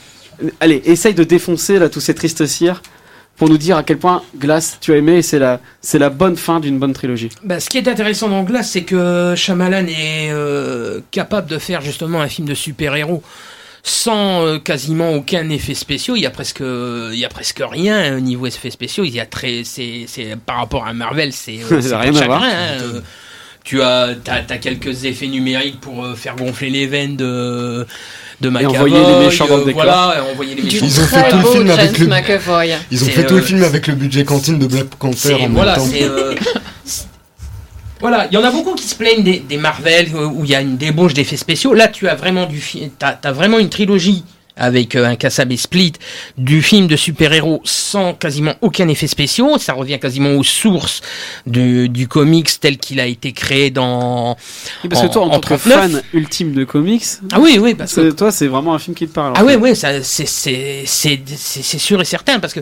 allez, 0.61 0.83
essaye 0.87 1.15
de 1.15 1.25
défoncer 1.25 1.79
là 1.79 1.89
tous 1.89 2.01
ces 2.01 2.15
tristes 2.15 2.47
cires 2.47 2.83
pour 3.39 3.49
nous 3.49 3.59
dire 3.59 3.77
à 3.77 3.83
quel 3.85 3.99
point 3.99 4.23
Glace 4.37 4.79
tu 4.81 4.93
as 4.93 4.97
aimé 4.97 5.17
et 5.19 5.23
c'est 5.23 5.39
la 5.39 5.61
c'est 5.81 5.99
la 5.99 6.11
bonne 6.11 6.37
fin 6.37 6.61
d'une 6.61 6.79
bonne 6.79 6.93
trilogie. 6.93 7.31
Bah, 7.45 7.61
ce 7.61 7.71
qui 7.71 7.79
est 7.79 7.89
intéressant 7.89 8.29
dans 8.29 8.43
Glass, 8.43 8.71
c'est 8.71 8.83
que 8.83 9.35
Shyamalan 9.37 9.87
est 9.87 10.31
euh, 10.31 11.01
capable 11.11 11.49
de 11.49 11.59
faire 11.59 11.81
justement 11.81 12.21
un 12.21 12.29
film 12.29 12.47
de 12.49 12.55
super-héros 12.55 13.23
sans 13.85 14.45
euh, 14.45 14.59
quasiment 14.59 15.13
aucun 15.13 15.49
effet 15.51 15.75
spéciaux. 15.75 16.17
Il 16.17 16.23
y 16.23 16.27
a 16.27 16.31
presque, 16.31 16.61
il 16.61 17.19
y 17.19 17.25
a 17.25 17.29
presque 17.29 17.63
rien 17.65 18.17
au 18.17 18.21
niveau 18.21 18.47
effets 18.47 18.71
spéciaux. 18.71 19.05
Il 19.05 19.15
y 19.15 19.21
a 19.21 19.27
très, 19.27 19.63
c'est, 19.65 20.05
c'est 20.09 20.37
par 20.37 20.57
rapport 20.57 20.87
à 20.87 20.93
Marvel, 20.93 21.33
c'est, 21.33 21.61
euh, 21.63 21.81
rien 21.97 22.15
à 22.17 22.27
voir. 22.27 22.43
hein. 22.43 22.51
Euh, 22.83 23.01
tu 23.65 23.83
as, 23.83 24.15
t'as, 24.25 24.43
t'as 24.43 24.57
quelques 24.57 25.05
effets 25.05 25.27
numériques 25.27 25.81
pour 25.81 26.05
euh, 26.05 26.15
faire 26.15 26.37
gonfler 26.37 26.71
les 26.71 26.87
veines 26.87 27.17
de 27.17 27.87
de 28.41 28.49
McAvoy, 28.51 28.77
envoyer 28.77 28.97
les 29.21 29.25
méchants 29.27 29.47
dans 29.49 29.57
le 29.57 29.65
décor. 29.65 29.83
Voilà, 29.83 30.15
et 30.19 30.33
envoyer 30.33 30.55
les 30.55 30.63
méchants. 30.63 30.87
Ils 30.87 31.01
ont 31.01 31.05
fait 31.05 31.29
tout 31.31 31.37
le 31.39 31.45
film 31.53 31.71
avec 31.71 31.99
le- 31.99 32.07
McAvoy. 32.07 32.69
Ils 32.91 33.05
ont 33.05 33.07
fait 33.09 33.27
tout 33.27 33.35
le 33.35 33.41
euh, 33.41 33.45
film 33.45 33.63
avec 33.65 33.87
le 33.89 33.95
budget 33.95 34.25
cantine 34.25 34.59
de 34.59 34.67
Black 34.67 34.87
Panther 34.99 35.35
en 35.35 35.39
même 35.41 35.53
voilà, 35.55 35.75
temps. 35.75 35.87
c'est 35.91 36.05
euh, 36.05 36.35
voilà, 38.01 38.29
il 38.31 38.35
y 38.35 38.37
en 38.39 38.45
a 38.45 38.51
beaucoup 38.53 38.75
qui 38.75 38.87
se 38.87 38.95
plaignent 38.95 39.25
des, 39.25 39.41
des 39.41 39.57
Marvel 39.57 40.09
où 40.15 40.45
il 40.45 40.51
y 40.51 40.55
a 40.55 40.61
une 40.61 40.77
débauche 40.77 41.15
d'effets 41.15 41.37
spéciaux. 41.37 41.75
Là, 41.75 41.89
tu 41.89 42.09
as 42.09 42.15
vraiment 42.15 42.47
du 42.47 42.61
fi- 42.61 42.91
t'as 42.97 43.17
as 43.25 43.33
vraiment 43.33 43.59
une 43.59 43.71
trilogie 43.71 44.25
avec 44.59 44.97
euh, 44.97 45.07
un 45.07 45.17
Kassab 45.17 45.51
et 45.53 45.57
Split 45.57 45.93
du 46.37 46.63
film 46.63 46.87
de 46.87 46.97
super-héros 46.97 47.61
sans 47.65 48.15
quasiment 48.15 48.55
aucun 48.61 48.89
effet 48.89 49.07
spéciaux. 49.07 49.59
Ça 49.59 49.73
revient 49.73 49.99
quasiment 49.99 50.31
aux 50.33 50.43
sources 50.45 51.01
du, 51.47 51.89
du 51.89 52.09
comics 52.09 52.49
tel 52.61 52.79
qu'il 52.79 53.01
a 53.01 53.07
été 53.07 53.33
créé 53.33 53.71
dans. 53.71 54.37
Oui, 54.83 54.89
parce 54.89 55.03
que 55.03 55.07
En- 55.07 55.11
toi, 55.11 55.23
en, 55.23 55.27
en 55.27 55.31
tant 55.41 55.41
que 55.41 55.47
39. 55.69 55.79
fan 55.93 56.03
ultime 56.13 56.53
de 56.53 56.65
comics, 56.65 57.05
Ah 57.33 57.41
oui, 57.41 57.59
oui, 57.61 57.75
parce 57.75 57.95
que 57.95 58.11
toi, 58.11 58.31
c'est 58.33 58.47
vraiment 58.47 58.75
un 58.75 58.79
film 58.79 58.95
qui 58.95 59.07
te 59.07 59.13
parle. 59.13 59.35
Ah 59.37 59.45
ouais, 59.45 59.75
ça, 59.75 60.03
c'est, 60.03 60.27
c'est, 60.27 60.83
c'est, 60.87 61.21
c'est, 61.37 61.63
c'est 61.63 61.79
sûr 61.79 62.01
et 62.01 62.05
certain 62.05 62.39
parce 62.41 62.53
que 62.55 62.61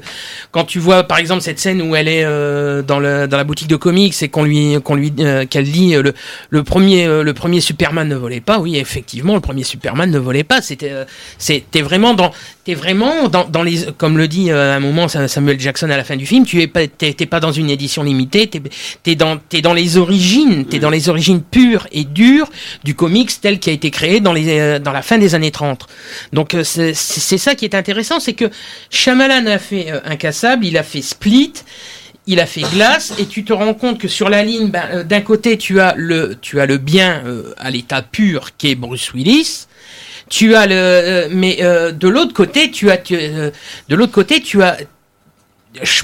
quand 0.51 0.65
tu 0.65 0.79
vois 0.79 1.05
par 1.05 1.19
exemple 1.19 1.43
cette 1.43 1.59
scène 1.59 1.81
où 1.83 1.95
elle 1.97 2.09
est 2.09 2.25
euh, 2.25 2.83
dans, 2.83 2.99
le, 2.99 3.27
dans 3.29 3.37
la 3.37 3.45
boutique 3.45 3.69
de 3.69 3.77
comics 3.77 4.15
et 4.23 4.29
qu'on 4.29 4.45
lui, 4.45 4.77
qu'on 4.83 4.95
lui, 4.95 5.13
euh, 5.21 5.45
qu'elle 5.47 5.65
lit 5.65 5.95
euh, 5.95 6.03
le, 6.03 6.15
le 6.51 6.63
premier, 6.65 7.07
euh, 7.07 7.23
le 7.23 7.35
premier 7.35 7.61
Superman 7.61 8.09
ne 8.09 8.17
volait 8.17 8.41
pas. 8.41 8.59
Oui, 8.59 8.77
effectivement, 8.77 9.35
le 9.35 9.41
premier 9.41 9.63
Superman 9.65 10.11
ne 10.11 10.19
volait 10.19 10.45
pas. 10.45 10.61
C'était, 10.63 10.91
euh, 10.91 11.05
c'était 11.39 11.83
vraiment 11.87 12.15
dans, 12.15 12.33
vraiment 12.75 13.29
dans, 13.29 13.63
les, 13.63 13.87
comme 13.97 14.19
le 14.19 14.29
dit 14.29 14.51
euh, 14.51 14.75
à 14.75 14.77
un 14.77 14.81
moment 14.81 15.09
Samuel 15.09 15.59
Jackson 15.59 15.89
à 15.89 15.97
la 15.97 16.05
fin 16.05 16.17
du 16.17 16.27
film, 16.27 16.45
tu 16.45 16.61
es 16.61 16.67
pas, 16.67 16.87
t'es 16.87 17.15
pas 17.27 17.41
dans 17.41 17.53
une 17.53 17.71
édition 17.71 18.03
limitée, 18.03 18.49
t'es, 18.49 18.61
t'es 19.03 19.15
dans, 19.15 19.39
dans 19.63 19.73
les 19.73 19.97
origines, 19.97 20.67
t'es 20.67 20.79
dans 20.79 20.91
les 20.91 21.09
origines 21.09 21.43
pures 21.43 21.87
et 21.93 22.05
dures 22.05 22.51
du 22.85 22.95
comics 22.95 23.31
tel 23.41 23.59
qui 23.59 23.71
a 23.71 23.73
été 23.73 23.91
créé 23.91 24.21
dans 24.21 24.33
les, 24.33 24.59
euh, 24.59 24.79
dans 24.79 24.93
la 24.93 25.03
fin 25.03 25.19
des 25.19 25.35
années 25.35 25.53
30. 25.53 25.87
Donc 26.33 26.55
euh, 26.55 26.65
c'est 26.65 26.95
ça 27.39 27.55
qui 27.55 27.65
est 27.65 27.75
intéressant, 27.75 28.21
c'est 28.21 28.35
que 28.35 28.51
Shyamalan 28.91 29.47
a 29.47 29.59
fait 29.59 29.93
Incassable, 30.05 30.67
il 30.67 30.77
a 30.77 30.83
fait 30.83 31.03
Split, 31.03 31.53
il 32.27 32.41
a 32.41 32.47
fait 32.47 32.63
Glace, 32.73 33.15
et 33.19 33.27
tu 33.27 33.45
te 33.45 33.53
rends 33.53 33.75
compte 33.75 33.99
que 33.99 34.09
sur 34.09 34.29
la 34.29 34.43
ligne, 34.43 34.71
ben, 34.71 35.05
d'un 35.05 35.21
côté 35.21 35.57
tu 35.57 35.81
as 35.81 35.95
le, 35.97 36.37
tu 36.41 36.61
as 36.61 36.67
le 36.67 36.79
bien 36.79 37.23
à 37.57 37.71
l'état 37.71 38.03
pur 38.03 38.57
qui 38.57 38.71
est 38.71 38.75
Bruce 38.75 39.13
Willis. 39.15 39.67
Tu 40.29 40.55
as 40.55 40.67
le, 40.67 40.75
euh, 40.75 41.29
mais 41.31 41.59
euh, 41.63 41.93
de 41.93 42.09
l'autre 42.09 42.33
côté, 42.35 42.71
tu 42.71 42.91
as, 42.91 42.99
tu- 42.99 43.17
euh, 43.17 43.51
de 43.89 43.95
l'autre 43.97 44.13
côté, 44.13 44.41
tu 44.41 44.63
as, 44.63 44.77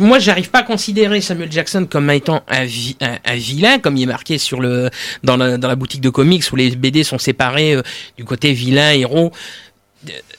moi, 0.01 0.19
j'arrive 0.19 0.51
pas 0.51 0.61
à 0.61 0.63
considérer 0.65 1.21
Samuel 1.21 1.51
Jackson 1.51 1.87
comme 1.91 2.11
étant 2.11 2.43
un 2.49 2.65
vilain, 3.37 3.79
comme 3.79 3.97
il 3.97 4.03
est 4.03 4.07
marqué 4.07 4.37
sur 4.39 4.61
le 4.61 4.91
dans 5.25 5.37
la, 5.37 5.57
dans 5.59 5.69
la 5.69 5.77
boutique 5.77 6.03
de 6.03 6.11
comics 6.11 6.45
où 6.53 6.57
les 6.57 6.71
BD 6.77 7.05
sont 7.05 7.19
séparés 7.19 7.75
euh, 7.75 7.83
du 8.19 8.25
côté 8.25 8.53
vilain 8.53 8.93
héros. 8.93 9.33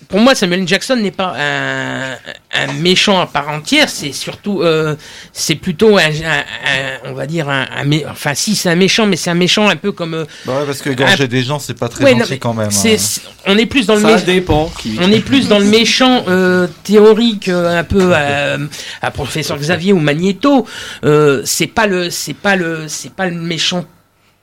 Pour 0.10 0.20
moi, 0.20 0.36
Samuel 0.36 0.68
Jackson 0.68 0.98
n'est 0.98 1.12
pas 1.12 1.34
un, 1.40 2.12
un 2.54 2.74
méchant 2.74 3.20
à 3.22 3.26
part 3.28 3.48
entière. 3.50 3.88
C'est 3.90 4.12
surtout, 4.12 4.62
euh, 4.62 4.96
c'est 5.32 5.56
plutôt 5.56 5.98
un, 5.98 6.02
un- 6.02 6.10
un- 6.40 7.00
on 7.06 7.14
va 7.14 7.26
dire 7.26 7.48
un, 7.50 7.66
un 7.74 7.86
mé- 7.86 8.06
enfin 8.10 8.34
si 8.34 8.56
c'est 8.56 8.70
un 8.70 8.76
méchant, 8.76 9.06
mais 9.06 9.16
c'est 9.16 9.30
un 9.30 9.36
méchant 9.36 9.70
un 9.70 9.78
peu 9.78 9.92
comme. 9.94 10.14
euh, 10.16 10.26
Bah 10.46 10.60
ouais, 10.60 10.66
parce 10.66 10.82
que 10.82 10.90
égorger 10.90 11.28
des 11.30 11.44
gens, 11.44 11.60
c'est 11.60 11.74
pas 11.80 11.88
très 11.88 12.04
Ouais, 12.04 12.12
non, 12.14 12.20
gentil 12.20 12.32
mais 12.34 12.38
quand 12.40 12.54
même. 12.54 12.72
c'est- 12.72 12.96
hein. 12.96 12.98
c'est- 12.98 13.22
on 13.48 13.58
est 13.58 13.66
plus 13.66 13.86
dans 13.88 13.96
le 13.96 14.02
Ça 14.02 14.18
mé- 14.18 14.26
dépend. 14.26 14.70
Qui... 14.80 14.98
on 15.02 15.12
est 15.12 15.22
plus 15.22 15.48
dans 15.48 15.60
le 15.60 15.66
méchant 15.66 16.26
euh, 16.28 16.68
théorique, 16.84 17.48
euh, 17.48 17.80
un 17.80 17.84
peu 17.86 18.14
à, 18.14 18.58
à 19.02 19.12
professeur 19.12 19.58
Xavier 19.58 19.94
ou 19.94 20.00
Magneto. 20.00 20.68
Euh, 21.06 21.42
c'est 21.46 21.68
pas 21.68 21.88
le, 21.88 22.10
c'est 22.10 22.34
pas 22.36 22.56
le, 22.58 22.88
c'est 22.90 23.14
pas 23.14 23.28
le 23.28 23.36
méchant 23.36 23.86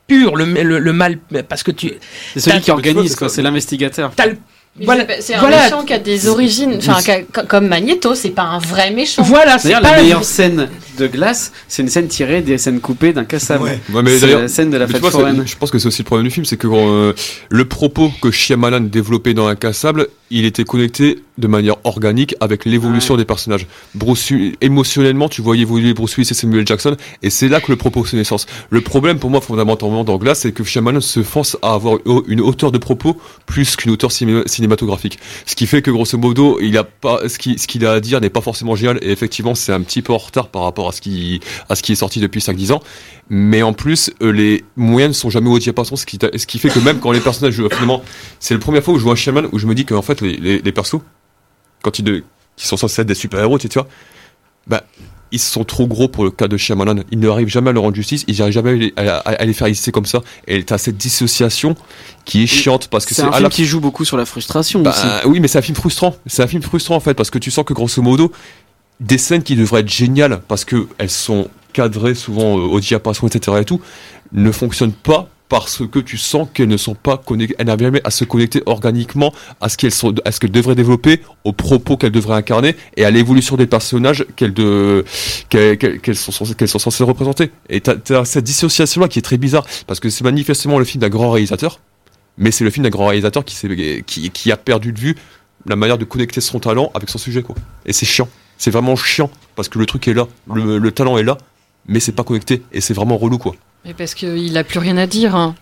pur, 0.07 0.35
le, 0.35 0.45
le, 0.47 0.79
le 0.79 0.93
mal, 0.93 1.19
parce 1.49 1.63
que 1.63 1.71
tu, 1.71 1.93
C'est 2.33 2.41
celui 2.41 2.61
qui 2.63 2.71
organise, 2.71 3.15
quoi. 3.17 3.29
C'est 3.29 3.43
l'investigateur. 3.43 4.11
Voilà, 4.83 5.05
c'est- 5.21 5.35
un 5.35 5.41
voilà. 5.41 5.65
méchant 5.65 5.85
qui 5.85 5.93
a 5.93 5.99
des 5.99 6.29
origines, 6.29 6.79
enfin, 6.79 6.99
comme 7.49 7.67
Magneto, 7.67 8.15
c'est 8.15 8.31
pas 8.31 8.43
un 8.43 8.59
vrai 8.59 8.91
méchant. 8.91 9.23
voilà, 9.23 9.59
c'est 9.59 9.71
la 9.73 9.81
meilleure 9.97 10.25
scène 10.25 10.69
de 11.01 11.07
Glace, 11.09 11.53
c'est 11.67 11.83
une 11.83 11.89
scène 11.89 12.07
tirée 12.09 12.41
des 12.43 12.57
scènes 12.59 12.81
coupées 12.81 13.13
d'un 13.13 13.25
cassable. 13.25 13.65
Ouais. 13.65 13.81
Ouais, 13.93 14.03
mais 14.03 14.15
c'est 14.15 14.21
d'ailleurs- 14.27 14.43
la 14.43 14.49
scène 14.49 14.71
de 14.71 14.77
la 14.77 14.87
Mais 14.87 14.93
fête 14.93 14.97
tu 14.97 15.01
vois, 15.03 15.11
c'est- 15.11 15.19
foraine. 15.19 15.43
je 15.47 15.57
pense 15.57 15.71
que 15.71 15.79
c'est 15.79 15.89
aussi 15.89 16.03
le 16.03 16.07
problème 16.07 16.29
du 16.29 16.33
film, 16.33 16.45
c'est 16.47 16.57
que 16.57 16.69
euh, 16.71 17.13
le 17.49 17.65
propos 17.65 18.13
que 18.23 18.31
Shyamalan 18.31 18.81
développait 18.83 19.35
dans 19.35 19.47
Incassable, 19.49 20.07
il 20.31 20.45
était 20.45 20.63
connecté 20.65 21.23
de 21.39 21.47
manière 21.49 21.75
organique 21.85 22.37
avec 22.41 22.65
l'évolution 22.65 23.17
des 23.17 23.25
personnages. 23.25 23.67
Bruce, 23.97 24.33
émotionnellement, 24.61 25.29
tu 25.29 25.43
voyais 25.43 25.63
évoluer 25.63 25.93
Bruce 25.95 26.17
Willis 26.17 26.29
et 26.31 26.35
Samuel 26.35 26.67
Jackson, 26.67 26.97
et 27.23 27.31
c'est 27.31 27.49
là 27.49 27.61
que 27.61 27.73
le 27.73 27.77
propos 27.77 28.05
se 28.05 28.15
naissance. 28.15 28.47
Le 28.71 28.81
problème 28.81 29.19
pour 29.19 29.31
moi, 29.31 29.41
fondamentalement, 29.41 30.05
dans 30.05 30.19
Glace, 30.19 30.41
c'est 30.41 30.53
que 30.53 30.63
Shyamalan 30.63 31.01
se 31.01 31.23
force 31.23 31.57
à 31.63 31.73
avoir 31.75 31.99
une 32.29 32.41
hauteur 32.41 32.71
de 32.71 32.79
propos 32.79 33.17
plus 33.47 33.75
qu'une 33.77 33.91
hauteur 33.91 34.11
ciné- 34.13 34.43
cinématographique. 34.47 35.19
Ce 35.47 35.57
qui 35.57 35.67
fait 35.67 35.83
que, 35.83 35.91
grosso 35.91 36.17
modo, 36.19 36.59
il 36.61 36.77
a 36.79 36.85
pas, 36.85 37.29
ce 37.29 37.39
qu'il 37.39 37.87
a 37.87 37.93
à 37.93 38.01
dire 38.01 38.21
n'est 38.21 38.31
pas 38.31 38.41
forcément 38.43 38.77
génial, 38.77 38.99
et 39.03 39.11
effectivement, 39.11 39.55
c'est 39.55 39.73
un 39.73 39.81
petit 39.81 40.03
peu 40.03 40.13
en 40.13 40.19
retard 40.19 40.49
par 40.49 40.63
rapport 40.63 40.89
à 40.89 40.90
ce 40.93 41.01
qui, 41.01 41.41
à 41.69 41.75
ce 41.77 41.83
qui 41.83 41.93
est 41.93 41.97
sorti 41.97 42.21
depuis 42.21 42.41
5-10 42.41 42.73
ans. 42.73 42.83
Mais 43.29 43.63
en 43.63 43.73
plus, 43.73 44.11
euh, 44.23 44.31
les 44.33 44.65
moyens 44.77 45.11
ne 45.17 45.19
sont 45.21 45.31
jamais 45.31 45.49
au 45.51 45.59
diapason, 45.59 45.97
ce 45.97 46.07
qui, 46.07 46.19
ce 46.37 46.47
qui 46.47 46.59
fait 46.59 46.69
que 46.71 46.79
même 46.81 46.99
quand 47.01 47.13
les 47.13 47.21
personnages, 47.21 47.55
je- 47.55 47.69
finalement, 47.69 48.03
c'est 48.41 48.55
la 48.55 48.61
première 48.61 48.83
fois 48.83 48.95
où 48.95 48.99
je 48.99 49.05
vois 49.05 49.13
un 49.13 49.17
Shyamalan 49.17 49.49
où 49.53 49.59
je 49.59 49.67
me 49.67 49.75
dis 49.75 49.85
qu'en 49.85 50.03
fait, 50.03 50.21
les, 50.21 50.37
les, 50.37 50.59
les 50.61 50.73
persos, 50.73 51.01
quand 51.83 51.99
ils, 51.99 52.03
de, 52.05 52.25
qui 52.57 52.67
sont 52.67 52.77
censés 52.77 53.03
être 53.03 53.09
des 53.09 53.15
super-héros, 53.15 53.59
tu 53.59 53.69
vois, 53.73 53.87
bah, 54.67 54.83
ils 55.33 55.39
sont 55.39 55.63
trop 55.63 55.87
gros 55.87 56.09
pour 56.09 56.25
le 56.25 56.33
cas 56.33 56.49
de 56.49 56.57
Shyamalan. 56.57 57.05
Ils 57.13 57.19
n'arrivent 57.21 57.47
jamais 57.49 57.71
à 57.71 57.73
leur 57.73 57.85
rendre 57.85 57.95
justice, 57.95 58.25
ils 58.27 58.37
n'arrivent 58.39 58.53
jamais 58.53 58.71
à 58.71 58.75
les, 58.75 58.93
à, 58.97 59.17
à- 59.19 59.31
à 59.31 59.45
les 59.45 59.53
faire 59.53 59.69
exister 59.69 59.93
comme 59.93 60.05
ça. 60.05 60.23
Et 60.49 60.65
t'as 60.65 60.77
cette 60.77 60.97
dissociation 60.97 61.77
qui 62.25 62.43
est 62.43 62.47
chiante 62.49 62.89
parce 62.89 63.07
que 63.07 63.15
C'est 63.15 63.23
un 63.23 63.31
film 63.31 63.45
la 63.45 63.49
qui 63.49 63.65
joue 63.65 63.79
beaucoup 63.81 64.05
sur 64.05 64.17
la 64.17 64.25
frustration 64.27 64.83
bah, 64.83 64.91
aussi. 64.91 65.29
oui, 65.29 65.39
mais 65.39 65.47
c'est 65.47 65.59
un 65.59 65.63
film 65.63 65.77
frustrant. 65.77 66.17
C'est 66.27 66.43
un 66.43 66.49
film 66.49 66.63
frustrant 66.65 66.97
en 66.97 67.01
fait 67.01 67.15
parce 67.15 67.31
que 67.31 67.39
tu 67.39 67.53
sens 67.53 67.65
que 67.65 67.73
grosso 67.75 68.03
modo, 68.03 68.33
des 69.01 69.19
scènes 69.19 69.43
qui 69.43 69.57
devraient 69.57 69.81
être 69.81 69.89
géniales 69.89 70.41
parce 70.47 70.65
que 70.65 70.87
elles 70.99 71.11
sont 71.11 71.49
cadrées 71.73 72.15
souvent 72.15 72.59
euh, 72.59 72.63
au 72.63 72.81
diapason, 72.81 73.27
etc. 73.27 73.59
et 73.61 73.65
tout, 73.65 73.81
ne 74.33 74.53
fonctionnent 74.53 74.93
pas 74.93 75.29
parce 75.49 75.85
que 75.85 75.99
tu 75.99 76.17
sens 76.17 76.47
qu'elles 76.55 76.69
ne 76.69 76.77
sont 76.77 76.95
pas 76.95 77.17
connectées, 77.17 77.57
elles 77.59 77.67
n'arrivent 77.67 77.87
jamais 77.87 78.01
à 78.05 78.11
se 78.11 78.25
connecter 78.25 78.63
organiquement 78.67 79.35
à 79.61 79.69
ce 79.69 79.77
qu'elles 79.77 79.91
sont, 79.91 80.15
à 80.25 80.31
ce 80.31 80.39
qu'elles 80.39 80.53
devraient 80.53 80.77
développer, 80.77 81.23
aux 81.43 81.53
propos 81.53 81.97
qu'elles 81.97 82.13
devraient 82.13 82.37
incarner 82.37 82.77
et 82.97 83.05
à 83.05 83.11
l'évolution 83.11 83.57
des 83.57 83.67
personnages 83.67 84.25
qu'elles 84.37 84.55
sont 86.15 86.79
censées, 86.79 87.03
représenter. 87.03 87.51
Et 87.69 87.81
t'as, 87.81 87.97
t'as 87.97 88.25
cette 88.25 88.45
dissociation 88.45 89.01
là 89.01 89.09
qui 89.09 89.19
est 89.19 89.23
très 89.23 89.39
bizarre 89.39 89.67
parce 89.89 89.99
que 89.99 90.09
c'est 90.09 90.23
manifestement 90.23 90.79
le 90.79 90.85
film 90.85 91.01
d'un 91.01 91.09
grand 91.09 91.33
réalisateur, 91.33 91.81
mais 92.39 92.53
c'est 92.53 92.63
le 92.63 92.71
film 92.71 92.85
d'un 92.85 92.91
grand 92.91 93.09
réalisateur 93.09 93.45
qui, 93.45 94.31
qui 94.31 94.53
a 94.53 94.57
perdu 94.57 94.93
de 94.93 95.01
vue 95.01 95.17
la 95.67 95.75
manière 95.75 95.99
de 95.99 96.05
connecter 96.05 96.41
son 96.41 96.61
talent 96.61 96.93
avec 96.95 97.11
son 97.11 97.19
sujet 97.19 97.43
quoi. 97.43 97.57
Et 97.87 97.93
c'est 97.93 98.07
chiant. 98.07 98.29
C'est 98.61 98.71
vraiment 98.71 98.95
chiant 98.95 99.31
parce 99.57 99.71
que 99.71 99.79
le 99.79 99.87
truc 99.87 100.07
est 100.07 100.13
là, 100.13 100.27
le, 100.53 100.77
le 100.77 100.93
talent 100.93 101.17
est 101.17 101.23
là, 101.23 101.39
mais 101.89 101.99
c'est 101.99 102.13
pas 102.13 102.25
connecté 102.25 102.61
et 102.73 102.83
c'est 102.83 102.93
vraiment 102.93 103.17
relou 103.17 103.39
quoi. 103.39 103.55
Mais 103.87 103.95
parce 103.95 104.13
qu'il 104.15 104.55
a 104.59 104.65
plus 104.65 104.79
rien 104.79 104.99
à 104.99 105.07
dire. 105.07 105.35
hein. 105.35 105.55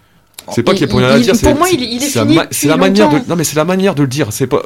C'est 0.53 0.65
pas 0.65 0.73
Il- 0.73 0.77
qu'il 0.79 0.87
y 0.87 0.89
a 0.89 0.91
pour 0.91 0.99
rien 0.99 1.11
à 1.11 1.19
il- 1.19 1.23
dire. 1.23 1.35
pour 1.41 1.55
moi, 1.57 1.69
il- 1.71 1.81
il 1.81 2.03
est 2.03 2.07
c'est 2.09 2.19
la 2.19 2.25
fini 2.25 2.37
ma- 2.37 2.47
C'est 2.51 2.67
la 2.69 2.77
manière 2.77 3.09
de. 3.11 3.19
Non, 3.29 3.37
mais 3.37 3.45
c'est 3.45 3.55
la 3.57 3.65
manière 3.65 3.95
de 3.95 4.03
le 4.03 4.09
dire. 4.09 4.29
C'est 4.33 4.47
pas. 4.49 4.63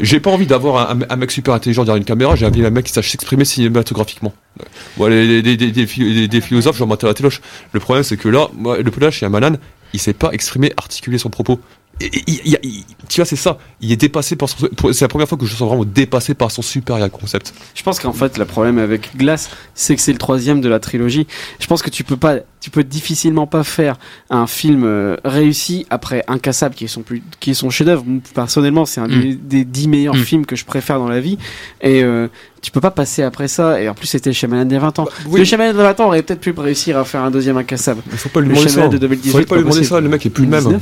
J'ai 0.00 0.20
pas 0.20 0.30
envie 0.30 0.46
d'avoir 0.46 0.90
un, 0.90 0.98
un 1.08 1.16
mec 1.16 1.30
super 1.30 1.54
intelligent 1.54 1.84
derrière 1.84 1.96
une 1.98 2.04
caméra. 2.04 2.34
J'ai 2.36 2.44
envie 2.44 2.60
d'un 2.60 2.70
mec 2.70 2.84
qui 2.86 2.92
sache 2.92 3.10
s'exprimer 3.10 3.44
cinématographiquement. 3.46 4.34
Bon, 4.98 5.06
les, 5.06 5.26
les- 5.26 5.40
les- 5.42 5.56
des- 5.56 5.70
des 5.70 5.86
philo- 5.86 6.12
des- 6.12 6.28
des 6.28 6.40
philosophes, 6.42 6.76
j'en 6.76 6.90
à 6.90 6.96
la 7.06 7.14
téloche. 7.14 7.40
Le 7.72 7.80
problème, 7.80 8.02
c'est 8.04 8.16
que 8.18 8.28
là, 8.28 8.48
moi, 8.54 8.76
le 8.78 8.90
problème 8.90 9.10
chez 9.12 9.24
Amalan, 9.24 9.52
il 9.94 10.00
sait 10.00 10.12
pas 10.12 10.30
exprimer, 10.32 10.72
articuler 10.76 11.16
son 11.18 11.30
propos. 11.30 11.58
Il- 12.00 12.58
il- 12.64 12.84
tu 13.08 13.20
vois, 13.20 13.26
c'est 13.26 13.36
ça. 13.36 13.58
Il 13.80 13.92
est 13.92 13.96
dépassé 13.96 14.34
par 14.34 14.48
son. 14.48 14.56
C'est 14.92 15.02
la 15.02 15.08
première 15.08 15.28
fois 15.28 15.38
que 15.38 15.44
je 15.46 15.52
me 15.52 15.56
sens 15.56 15.68
vraiment 15.68 15.84
dépassé 15.84 16.34
par 16.34 16.50
son 16.50 16.62
supérieur 16.62 17.08
concept. 17.10 17.52
Je 17.74 17.82
pense 17.82 18.00
qu'en 18.00 18.12
fait, 18.12 18.38
le 18.38 18.44
problème 18.44 18.78
avec 18.78 19.16
Glass, 19.16 19.50
c'est 19.74 19.94
que 19.94 20.00
c'est 20.02 20.12
le 20.12 20.18
troisième 20.18 20.60
de 20.60 20.68
la 20.68 20.80
trilogie. 20.80 21.26
Je 21.60 21.66
pense 21.66 21.82
que 21.82 21.90
tu 21.90 22.02
peux 22.02 22.16
pas, 22.16 22.36
tu 22.60 22.70
peux 22.70 22.82
difficilement 22.82 23.46
pas 23.46 23.62
faire 23.62 23.98
un 24.30 24.46
film 24.48 24.82
euh, 24.84 25.16
réussi 25.24 25.86
après 25.90 26.24
Incassable, 26.26 26.74
qui 26.74 26.84
est 26.84 26.88
son 26.88 27.02
plus, 27.02 27.22
qui 27.38 27.50
est 27.50 27.54
son 27.54 27.70
chef-d'œuvre. 27.70 28.04
Personnellement, 28.34 28.84
c'est 28.86 29.00
un 29.00 29.06
Mm. 29.08 29.36
des, 29.42 29.64
dix 29.64 29.86
meilleurs 29.88 30.14
Mm. 30.16 30.24
films 30.24 30.46
que 30.46 30.56
je 30.56 30.64
préfère 30.64 30.98
dans 30.98 31.08
la 31.08 31.20
vie. 31.20 31.38
Et 31.82 32.02
euh, 32.02 32.26
tu 32.62 32.70
peux 32.70 32.80
pas 32.80 32.90
passer 32.90 33.22
après 33.22 33.46
ça. 33.46 33.80
Et 33.80 33.88
en 33.88 33.94
plus, 33.94 34.06
c'était 34.06 34.30
le 34.30 34.34
Shyamalan 34.34 34.64
des 34.64 34.78
20 34.78 34.98
ans. 34.98 35.08
oui. 35.28 35.38
Le 35.40 35.44
Shyamalan 35.44 35.72
des 35.72 35.78
20 35.82 36.00
ans 36.00 36.06
aurait 36.06 36.22
peut-être 36.22 36.40
pu 36.40 36.52
réussir 36.56 36.96
à 36.98 37.04
faire 37.04 37.22
un 37.22 37.30
deuxième 37.30 37.58
Incassable. 37.58 38.02
Il 38.10 38.16
faut 38.18 38.28
pas 38.30 38.40
lui 38.40 38.48
demander 38.48 38.68
ça. 38.68 38.88
De 38.88 38.96
2018, 38.98 39.32
Fallait 39.32 39.44
pas 39.44 39.56
lui 39.56 39.62
demander 39.64 39.84
ça. 39.84 40.00
Le 40.00 40.08
mec 40.08 40.24
est 40.26 40.30
plus 40.30 40.44
le 40.44 40.50
même. 40.50 40.80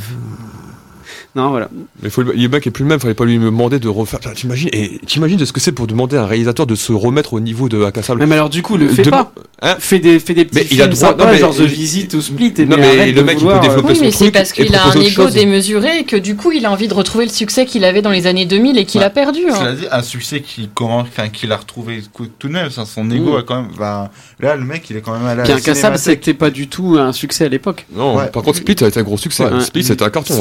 2019. 1.35 1.37
Non, 1.37 1.51
voilà. 1.51 1.69
Mais 2.03 2.11
faut, 2.11 2.23
le 2.23 2.49
mec 2.49 2.67
est 2.67 2.71
plus 2.71 2.83
le 2.83 2.89
même, 2.89 3.01
fallait 3.01 3.15
pas 3.15 3.25
lui 3.25 3.39
demander 3.39 3.79
de 3.79 3.89
refaire. 3.89 4.21
T'imagines, 4.35 4.69
et 4.73 4.99
t'imagines 5.07 5.39
de 5.39 5.45
ce 5.45 5.53
que 5.53 5.61
c'est 5.61 5.73
pour 5.73 5.87
demander 5.87 6.17
à 6.17 6.23
un 6.23 6.27
réalisateur 6.27 6.67
de 6.67 6.75
se 6.75 6.93
remettre 6.93 7.35
au 7.35 7.41
niveau 7.41 7.69
de 7.69 7.83
Incassable. 7.85 8.21
Mais, 8.21 8.27
mais 8.27 8.35
alors, 8.35 8.51
du 8.51 8.63
coup, 8.63 8.77
le 8.77 8.89
fais 8.89 9.03
De- 9.03 9.11
pas. 9.11 9.33
Hein? 9.63 9.77
Fais 9.79 9.99
des, 9.99 10.19
fais 10.19 10.35
des 10.35 10.45
petits 10.45 10.55
Mais 10.57 10.63
il 10.63 10.69
films 10.69 10.81
a 10.83 10.87
le 10.87 10.93
droit- 10.95 11.09
sympas, 11.11 11.25
non, 11.27 11.31
mais- 11.33 11.39
genre 11.39 11.55
The 11.55 11.61
Visit 11.61 12.15
ou 12.15 12.21
Split. 12.23 12.55
Et 12.59 12.67
Non, 12.67 12.77
mais 12.79 12.97
mais 12.97 13.13
le 13.13 13.23
mec, 13.23 13.37
il 13.39 13.45
peut 13.45 13.45
vouloir, 13.45 13.59
euh, 13.59 13.69
développer 13.69 13.89
Oui, 13.89 13.97
son 13.97 14.05
mais 14.05 14.11
c'est 14.11 14.31
parce 14.31 14.53
qu'il 14.53 14.75
a 14.75 14.87
un 14.87 14.93
ego 15.01 15.29
démesuré 15.31 15.99
et 16.01 16.05
que 16.05 16.17
du 16.17 16.35
coup, 16.37 16.51
il 16.53 16.65
a 16.67 16.71
envie 16.73 16.89
de 16.89 16.95
retrouver 16.95 17.25
le 17.27 17.31
succès 17.31 17.67
qu'il 17.67 17.85
avait 17.85 18.03
dans 18.03 18.11
les 18.11 18.27
années 18.27 18.47
2000 18.47 18.79
et 18.79 18.85
qu'il 18.85 19.01
Ouais. 19.01 19.07
a 19.07 19.11
perdu. 19.11 19.41
hein. 19.51 19.55
Cela 19.59 19.73
dit, 19.75 19.87
un 19.91 20.03
succès 20.03 20.41
qu'il 20.41 21.53
a 21.53 21.57
retrouvé 21.57 22.03
tout 22.39 22.49
même, 22.49 22.71
ça, 22.71 22.85
son 22.87 23.11
ego 23.11 23.33
Mm. 23.35 23.37
a 23.37 23.43
quand 23.43 23.57
même, 23.63 23.71
bah, 23.79 24.11
là, 24.41 24.57
le 24.57 24.65
mec, 24.65 24.89
il 24.91 24.97
est 24.97 25.01
quand 25.01 25.13
même 25.13 25.27
à 25.27 25.37
Puis 25.43 25.49
la 25.51 25.55
Incassable, 25.57 25.77
cinémathèque. 25.99 26.21
c'était 26.25 26.35
pas 26.35 26.51
du 26.51 26.69
tout 26.69 26.97
un 26.99 27.13
succès 27.13 27.45
à 27.45 27.49
l'époque. 27.49 27.87
Non, 27.95 28.17
Ouais. 28.17 28.29
par 28.29 28.43
contre, 28.43 28.57
Split 28.59 28.77
a 28.83 28.89
été 28.89 28.99
un 29.01 29.03
gros 29.03 29.19
succès. 29.19 29.45
Split, 29.61 29.85
c'était 29.85 30.03
un 30.05 30.11
carton. 30.11 30.35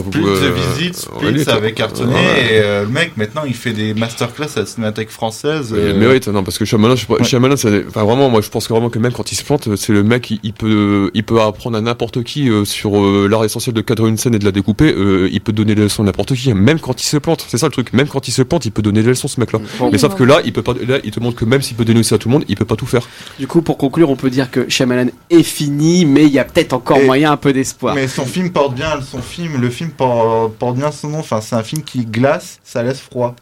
Split, 0.93 1.31
lui, 1.31 1.43
ça 1.43 1.55
avait 1.55 1.73
cartonné, 1.73 2.13
ouais. 2.13 2.19
et 2.53 2.59
euh, 2.59 2.83
le 2.83 2.89
mec, 2.89 3.17
maintenant, 3.17 3.41
il 3.45 3.53
fait 3.53 3.73
des 3.73 3.93
masterclass 3.93 4.47
à 4.55 4.61
la 4.61 4.65
Cinémathèque 4.65 5.09
française. 5.09 5.71
Mais 5.73 5.79
euh, 5.79 5.93
mérite, 5.99 6.27
non, 6.27 6.43
parce 6.43 6.57
que 6.57 6.65
Shyamalan, 6.65 6.95
je, 6.95 7.05
Ouais. 7.09 7.23
Shyamalan, 7.23 7.57
c'est- 7.57 7.85
enfin 7.87 8.03
vraiment, 8.03 8.29
moi 8.29 8.41
je 8.41 8.49
pense 8.49 8.67
que 8.67 8.73
vraiment 8.73 8.89
que 8.89 8.99
même 8.99 9.11
quand 9.11 9.31
il 9.31 9.35
se 9.35 9.43
plante, 9.43 9.75
c'est 9.75 9.93
le 9.93 10.03
mec, 10.03 10.29
il, 10.31 10.39
il 10.43 10.53
peut, 10.53 11.11
il 11.13 11.23
peut 11.23 11.41
apprendre 11.41 11.77
à 11.77 11.81
n'importe 11.81 12.23
qui 12.23 12.49
euh, 12.49 12.65
sur 12.65 12.99
euh, 12.99 13.27
l'art 13.29 13.43
essentiel 13.45 13.73
de 13.75 13.81
cadrer 13.81 14.09
une 14.09 14.17
scène 14.17 14.35
et 14.35 14.39
de 14.39 14.45
la 14.45 14.51
découper. 14.51 14.93
euh, 14.95 15.29
il 15.31 15.41
peut 15.41 15.51
donner 15.51 15.75
des 15.75 15.83
leçons 15.83 16.03
à 16.03 16.05
n'importe 16.05 16.33
qui, 16.35 16.53
même 16.53 16.79
quand 16.79 17.01
il 17.01 17.05
se 17.05 17.17
plante. 17.17 17.45
C'est 17.47 17.57
ça 17.57 17.65
le 17.67 17.71
truc. 17.71 17.93
Même 17.93 18.07
quand 18.07 18.27
il 18.27 18.31
se 18.31 18.41
plante, 18.43 18.65
il 18.65 18.71
peut 18.71 18.81
donner 18.81 19.01
des 19.01 19.09
leçons 19.09 19.27
ce 19.27 19.39
mec-là. 19.39 19.59
Oui, 19.79 19.89
Mais 19.91 19.97
sauf 19.97 20.15
que 20.15 20.23
là, 20.23 20.39
il 20.45 20.53
peut 20.53 20.61
pas. 20.63 20.73
Là, 20.87 20.97
il 21.03 21.11
te 21.11 21.19
montre 21.19 21.35
que 21.37 21.45
même 21.45 21.61
s'il 21.61 21.75
peut 21.77 21.85
donner 21.85 21.99
aussi 22.01 22.13
à 22.13 22.17
tout 22.17 22.27
le 22.29 22.33
monde, 22.33 22.45
il 22.47 22.55
peut 22.55 22.65
pas 22.65 22.75
tout 22.75 22.85
faire. 22.85 23.07
Du 23.39 23.47
coup, 23.47 23.61
pour 23.61 23.77
conclure, 23.77 24.09
on 24.09 24.15
peut 24.15 24.29
dire 24.29 24.51
que 24.51 24.69
Shyamalan 24.69 25.07
est 25.29 25.43
fini, 25.43 26.05
mais 26.05 26.23
il 26.25 26.31
y 26.31 26.39
a 26.39 26.43
peut-être 26.45 26.73
encore 26.73 26.97
Et- 26.99 27.05
moyen 27.05 27.31
un 27.31 27.37
peu 27.37 27.53
d'espoir. 27.53 27.95
Mais 27.95 28.07
son 28.07 28.25
film 28.25 28.51
porte 28.51 28.75
bien, 28.75 28.99
son 29.01 29.21
film, 29.21 29.59
le 29.59 29.69
film 29.69 29.89
porte, 29.89 30.53
son 30.91 31.09
nom. 31.09 31.19
Enfin, 31.19 31.41
c'est 31.41 31.55
un 31.55 31.63
film 31.63 31.83
qui 31.83 32.05
glace, 32.05 32.59
ça 32.63 32.83
laisse 32.83 32.99
froid. 32.99 33.35